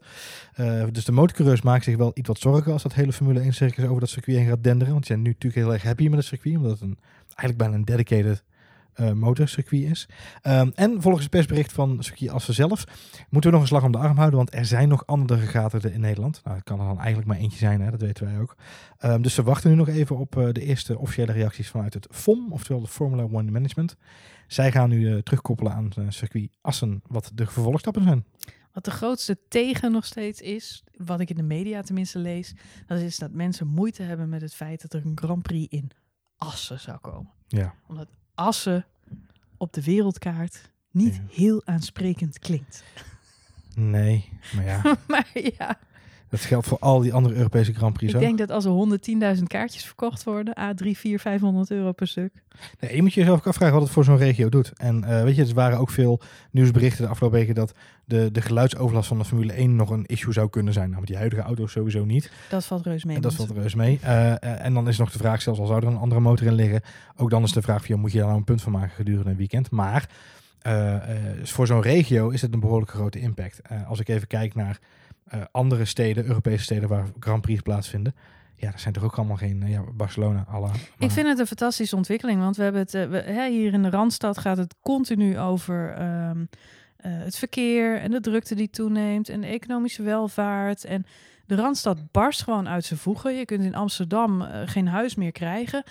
[0.54, 3.54] Eh, dus de motorcoureurs maken zich wel iets wat zorgen als dat hele Formule 1
[3.54, 4.94] circus over dat circuit heen gaat denderen.
[4.94, 6.56] Want ze zijn nu natuurlijk heel erg happy met het circuit.
[6.56, 6.82] Omdat het
[7.28, 8.44] eigenlijk bijna een dedicated
[8.96, 10.08] eh motorcircuit is.
[10.42, 12.84] Ehm, en volgens het persbericht van circuit Assen zelf
[13.30, 14.38] moeten we nog een slag om de arm houden.
[14.38, 16.42] Want er zijn nog andere gegadigden in Nederland.
[16.44, 18.56] Nou, het kan er dan eigenlijk maar eentje zijn, hè, dat weten wij ook.
[18.98, 22.08] Ehm, dus ze wachten nu nog even op eh, de eerste officiële reacties vanuit het
[22.12, 23.96] FOM, oftewel de Formula One Management.
[24.48, 28.26] Zij gaan nu eh, terugkoppelen aan circuit Assen, wat de vervolgstappen zijn.
[28.74, 32.54] Wat de grootste tegen nog steeds is, wat ik in de media tenminste lees,
[32.86, 35.92] dat is dat mensen moeite hebben met het feit dat er een Grand Prix in
[36.38, 37.32] Assen zou komen.
[37.48, 37.76] Ja.
[37.88, 38.86] Omdat Assen
[39.58, 41.22] op de wereldkaart niet Ja.
[41.30, 42.84] heel aansprekend klinkt.
[43.76, 44.82] Nee, maar ja.
[45.08, 45.80] maar ja,
[46.36, 48.26] Dat geldt voor al die andere Europese Grand Prix Ik ook.
[48.26, 52.32] denk dat als er 110.000 kaartjes verkocht worden, a 3, 4, 500 euro per stuk.
[52.80, 54.72] Nee, je moet jezelf ook afvragen wat het voor zo'n regio doet.
[54.76, 56.22] En eh, weet je, er waren ook veel
[56.52, 57.74] nieuwsberichten de afgelopen weken dat
[58.06, 60.88] de, de geluidsoverlast van de Formule 1 nog een issue zou kunnen zijn.
[60.88, 62.32] Nou, met die huidige auto's sowieso niet.
[62.50, 63.16] Dat valt reus mee.
[63.16, 64.00] En dat valt reus mee.
[64.02, 66.48] Eh, eh, en dan is nog de vraag, zelfs al zou er een andere motor
[66.48, 66.82] in liggen,
[67.16, 68.96] ook dan is de vraag, van, joh, moet je daar nou een punt van maken
[68.96, 69.72] gedurende een weekend?
[69.72, 70.10] Maar
[70.66, 73.62] eh, eh, voor zo'n regio is het een behoorlijk grote impact.
[73.62, 74.80] Eh, als ik even kijk naar
[75.26, 78.16] eh, andere steden, Europese steden waar Grand Prix plaatsvinden,
[78.56, 80.70] ja, dat zijn toch ook allemaal geen, eh, ja, Barcelona, alle.
[80.98, 83.90] Ik vind het een fantastische ontwikkeling, want we hebben het eh, hè, hier in de
[83.90, 86.46] Randstad gaat het continu over ehm,
[86.98, 90.86] eh, het verkeer en de drukte die toeneemt en de economische welvaart.
[90.86, 91.06] En
[91.46, 93.38] de Randstad barst gewoon uit zijn voegen.
[93.38, 95.84] Je kunt in Amsterdam geen huis meer krijgen.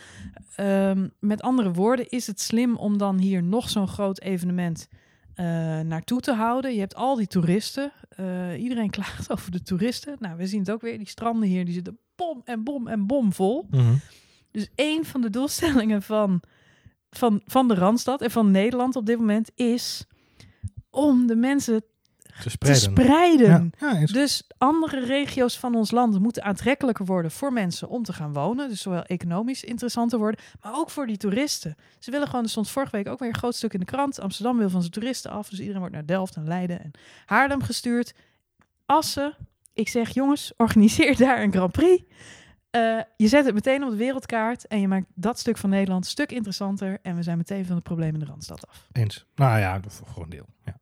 [0.57, 4.89] Ehm, met andere woorden, is het slim om dan hier nog zo'n groot evenement
[5.85, 6.75] naartoe te houden?
[6.75, 7.93] Je hebt al die toeristen.
[8.17, 10.17] Eh, iedereen klaagt over de toeristen.
[10.19, 10.99] Nou, we zien het ook weer.
[10.99, 13.67] Die stranden hier, die zitten bom en bom en bom vol.
[13.71, 13.95] Mhm.
[14.51, 16.41] Dus een van de doelstellingen van,
[17.11, 20.07] van, van de Randstad en van Nederland op dit moment is
[20.91, 21.85] om de mensen
[22.43, 23.73] te te spreiden.
[23.79, 24.07] Ja, ja.
[24.07, 28.69] Dus andere regio's van ons land moeten aantrekkelijker worden voor mensen om te gaan wonen.
[28.69, 31.75] Dus zowel economisch interessanter worden, maar ook voor die toeristen.
[31.99, 34.21] Ze willen gewoon, er stond vorige week ook weer een groot stuk in de krant.
[34.21, 36.91] Amsterdam wil van zijn toeristen af, dus iedereen wordt naar Delft en Leiden en
[37.25, 38.15] Haarlem gestuurd.
[38.87, 39.37] Assen,
[39.73, 42.03] ik zeg jongens, organiseer daar een Grand Prix.
[42.71, 46.05] Eh, je zet het meteen op de wereldkaart en je maakt dat stuk van Nederland
[46.05, 46.99] een stuk interessanter.
[47.03, 48.89] En we zijn meteen van het probleem in de Randstad af.
[48.93, 49.27] Eens.
[49.35, 50.47] Nou ja, voor, voor een deel.
[50.65, 50.77] Ja.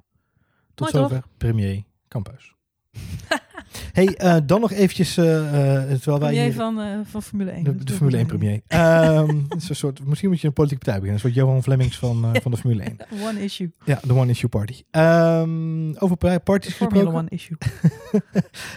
[0.75, 1.13] Tot Mooi toch?
[1.13, 1.29] zover.
[1.39, 2.55] Premier Campus.
[3.93, 6.53] hey, eh, dan nog eventjes, eh, terwijl wij Premier hier...
[6.53, 7.65] van, van Formule 1.
[7.85, 8.61] De, Formule 1 ook premier.
[8.67, 11.25] Ehm, is een soort, misschien moet je een politieke partij beginnen.
[11.25, 12.97] Een soort Johan Flemings van, van de Formule 1.
[12.97, 13.31] belangrijk.
[13.37, 13.73] One issue.
[13.85, 14.83] Ja, de One Issue Party.
[14.91, 17.19] Ehm, over pa- parties Formula gesproken.
[17.21, 17.57] One issue.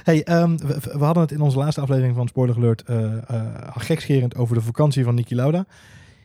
[0.03, 2.83] Hey, ehm, we, we hadden het in onze laatste aflevering van Spoiler Alert
[3.77, 5.65] gekscherend over de vakantie van Niki Lauda.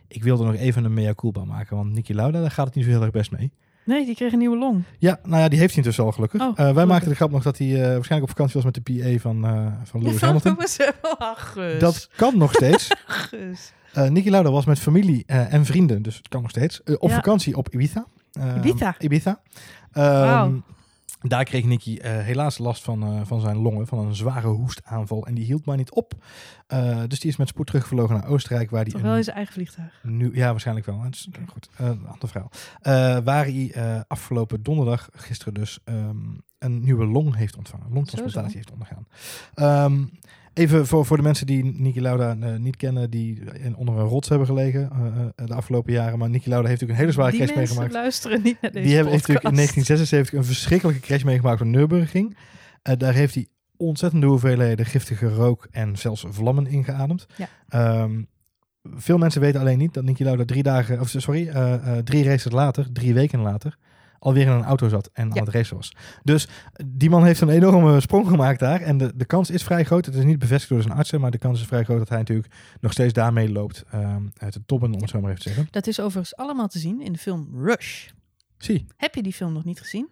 [0.08, 2.84] Ik wilde nog even een mea culpa maken, want Niki Lauda, daar gaat het niet
[2.84, 3.52] zo heel erg best mee.
[3.84, 4.82] Nee, die kreeg een nieuwe long.
[4.98, 6.40] Ja, nou ja, die heeft hij intussen al gelukkig.
[6.40, 6.86] Oh, Eh, wij gelukkig.
[6.88, 8.80] maakten de grap nog dat hij eh, waarschijnlijk op vakantie was met de
[9.14, 10.56] PA van, eh van Lewis Hamilton.
[11.18, 11.56] Ach.
[11.78, 12.88] Dat kan nog steeds.
[14.08, 17.14] Niki Lauda was met familie en vrienden, dus het kan nog steeds, op Ja.
[17.14, 18.06] vakantie op Ibiza.
[18.56, 18.94] Ibiza?
[18.98, 19.40] Ibiza.
[21.20, 25.26] Daar kreeg Nicky eh, helaas last van, eh, van zijn longen, van een zware hoestaanval.
[25.26, 26.14] En die hield maar niet op.
[26.66, 29.36] Eh, dus die is met spoed teruggevlogen naar Oostenrijk, waar Toch hij wel in zijn
[29.36, 30.00] eigen vliegtuig.
[30.02, 31.02] nu, ja, waarschijnlijk wel.
[31.02, 32.50] Het is, Goed, eh, een ander verhaal.
[33.22, 33.74] Waar hij
[34.08, 36.16] afgelopen donderdag, gisteren dus, ehm,
[36.58, 37.92] een nieuwe long heeft ontvangen.
[37.92, 39.06] Longtransplantatie heeft ondergaan.
[39.54, 40.04] Ehm,
[40.52, 44.06] even voor, voor de mensen die Niki Lauda eh, niet kennen, die in, onder een
[44.06, 46.18] rots hebben gelegen eh, eh, de afgelopen jaren.
[46.18, 47.92] Maar Niki Lauda heeft natuurlijk een hele zware Die crash meegemaakt.
[47.92, 49.74] luisteren niet naar deze Die hebben heeft natuurlijk in podcast.
[49.74, 52.36] 1976 een verschrikkelijke crash meegemaakt op Nürburgring.
[52.82, 53.46] Eh daar heeft hij
[53.76, 57.26] ontzettende hoeveelheden giftige rook en zelfs vlammen ingeademd.
[57.36, 57.48] Ja.
[57.68, 58.22] Ehm,
[58.82, 61.50] veel mensen weten alleen niet dat Niki Lauda drie dagen, of sorry,
[62.04, 63.76] drie races later, drie weken later,
[64.20, 65.34] alweer in een auto zat en Ja.
[65.40, 65.92] aan het racen was.
[66.22, 66.48] Dus
[66.86, 68.80] die man heeft een enorme sprong gemaakt daar.
[68.80, 70.06] En de, de kans is vrij groot.
[70.06, 72.18] Het is niet bevestigd door zijn artsen, maar de kans is vrij groot dat hij
[72.18, 75.48] natuurlijk nog steeds daarmee loopt ehm uit de toppen, om het zo maar even te
[75.48, 75.68] zeggen.
[75.70, 78.08] Dat is overigens allemaal te zien in de film Rush.
[78.58, 80.08] Zie, Heb je die film nog niet gezien?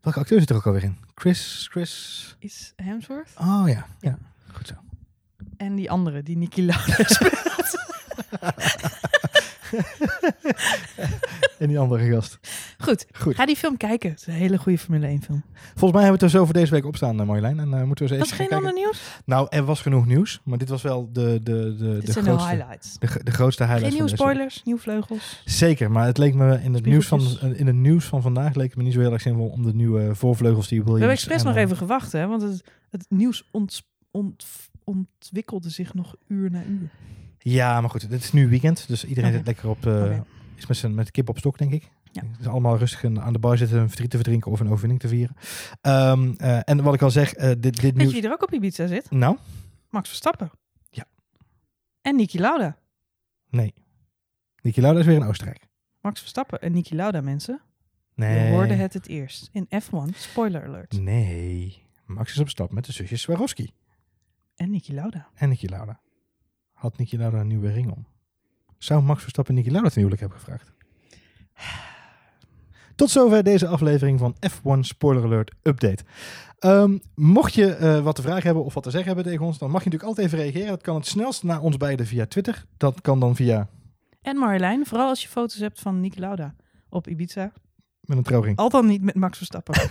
[0.00, 0.96] welke acteur zit er ook alweer in?
[1.14, 2.36] Chris, Chris...
[2.38, 3.30] Is Hemsworth?
[3.40, 4.18] Oh ja, ja.
[4.52, 4.74] Goed zo.
[5.56, 7.82] En die andere, die Niki Lauda speelt.
[11.58, 12.38] En die andere gast.
[12.78, 13.34] Goed, Goed.
[13.34, 14.10] ga die film kijken.
[14.10, 15.44] Het is een hele goede Formule 1 film.
[15.54, 17.60] Volgens mij hebben we het er zo voor deze week opstaan, uh, Marjolein.
[17.60, 19.20] En eh, moeten we eens Was even geen ander nieuws?
[19.24, 20.40] Nou, er was genoeg nieuws.
[20.44, 22.98] Maar dit was wel de, de, de, Dit de, zijn grootste, highlights.
[22.98, 25.42] de, de grootste highlight Geen nieuwe spoilers, nieuwe vleugels.
[25.44, 27.58] Zeker, maar het leek me in het, nieuws van, Spiegeltjes.
[27.58, 29.74] in het nieuws van vandaag leek het me niet zo heel erg zinvol om de
[29.74, 31.00] nieuwe voorvleugels die We Williams...
[31.08, 32.26] hebben expres nog eh, even gewacht, hè?
[32.26, 34.46] Want het, het nieuws ont, ont,
[34.84, 36.90] ontwikkelde zich nog uur na uur.
[37.44, 38.88] Ja, maar goed, het is nu weekend.
[38.88, 39.86] Dus iedereen zit lekker op...
[39.86, 40.18] eh.
[40.56, 41.90] Is met, zijn, met kip op stok, denk ik.
[42.12, 42.22] Ja.
[42.40, 45.08] Is allemaal rustig aan de bar zitten, een verdriet te verdrinken of een overwinning te
[45.08, 45.36] vieren.
[45.80, 48.08] Ehm, eh, en wat ik al zeg, eh, dit, dit Weet nieuws...
[48.12, 49.10] je wie er ook op Ibiza zit?
[49.10, 49.36] Nou,
[49.90, 50.50] Max Verstappen.
[50.90, 51.04] Ja.
[52.00, 52.76] En Niki Lauda.
[53.50, 53.74] nee.
[54.62, 55.66] Niki Lauda is weer in Oostenrijk.
[56.00, 57.60] Max Verstappen en Niki Lauda, mensen.
[58.14, 58.46] Nee.
[58.46, 59.48] Je hoorde het het eerst.
[59.52, 61.00] In F1, spoiler alert.
[61.00, 61.82] Nee.
[62.06, 63.70] Max is op stap met de zusjes Swarovski.
[64.56, 65.28] En Niki Lauda.
[65.34, 66.00] En Niki Lauda.
[66.74, 68.06] Had Niki Lauda een nieuwe ring om?
[68.78, 70.72] Zou Max Verstappen Niki Lauda ten huwelijk hebben gevraagd?
[72.96, 76.04] Tot zover deze aflevering van F1 Spoiler Alert Update.
[76.58, 79.58] Ehm, mocht je eh, wat te vragen hebben of wat te zeggen hebben tegen ons,
[79.58, 80.68] dan mag je natuurlijk altijd even reageren.
[80.68, 82.64] Dat kan het snelst naar ons beiden via Twitter.
[82.76, 83.68] Dat kan dan via
[84.22, 86.54] En Marjolein, vooral als je foto's hebt van Niki Lauda
[86.88, 87.52] op Ibiza.
[88.00, 88.56] met een trouwring.
[88.58, 89.74] Al dan niet met Max Verstappen.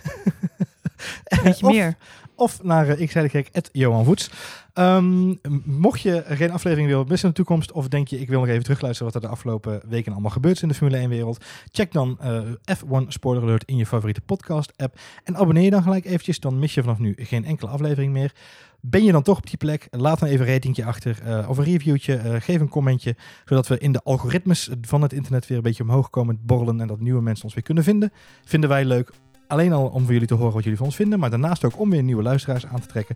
[1.44, 1.98] Weet je meer.
[2.44, 4.30] Of naar uh, Johan Voets.
[4.74, 8.40] Um, mocht je geen aflevering willen missen in de toekomst, of denk je ik wil
[8.40, 11.10] nog even terugluisteren wat er de afgelopen weken allemaal gebeurd is in de Formule 1
[11.10, 12.42] wereld, check dan uh,
[12.78, 16.60] F1 Spoiler Alert in je favoriete podcast app en abonneer je dan gelijk eventjes, dan
[16.60, 18.34] mis je vanaf nu geen enkele aflevering meer.
[18.82, 19.88] Ben je dan toch op die plek?
[19.92, 22.42] Laat dan even een ratingje achter uh, of een reviewtje.
[22.42, 23.16] Geef een commentje,
[23.46, 26.88] zodat we in de algoritmes van het internet weer een beetje omhoog komen borrelen en
[26.88, 28.12] dat nieuwe mensen ons weer kunnen vinden.
[28.44, 29.12] Vinden wij leuk.
[29.54, 31.80] Alleen al om voor jullie te horen wat jullie van ons vinden, maar daarnaast ook
[31.80, 33.16] om weer nieuwe luisteraars aan te trekken.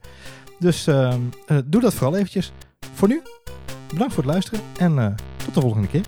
[0.59, 1.13] Dus uh,
[1.65, 2.51] doe dat vooral eventjes.
[2.93, 3.21] Voor nu,
[3.91, 5.15] bedankt voor het luisteren en
[5.45, 6.03] tot de volgende keer.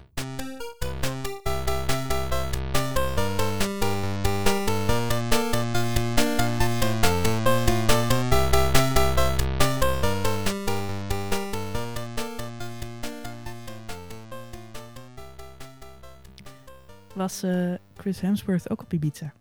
[17.13, 19.34] was uh, Chris Hemsworth ook op Ibiza.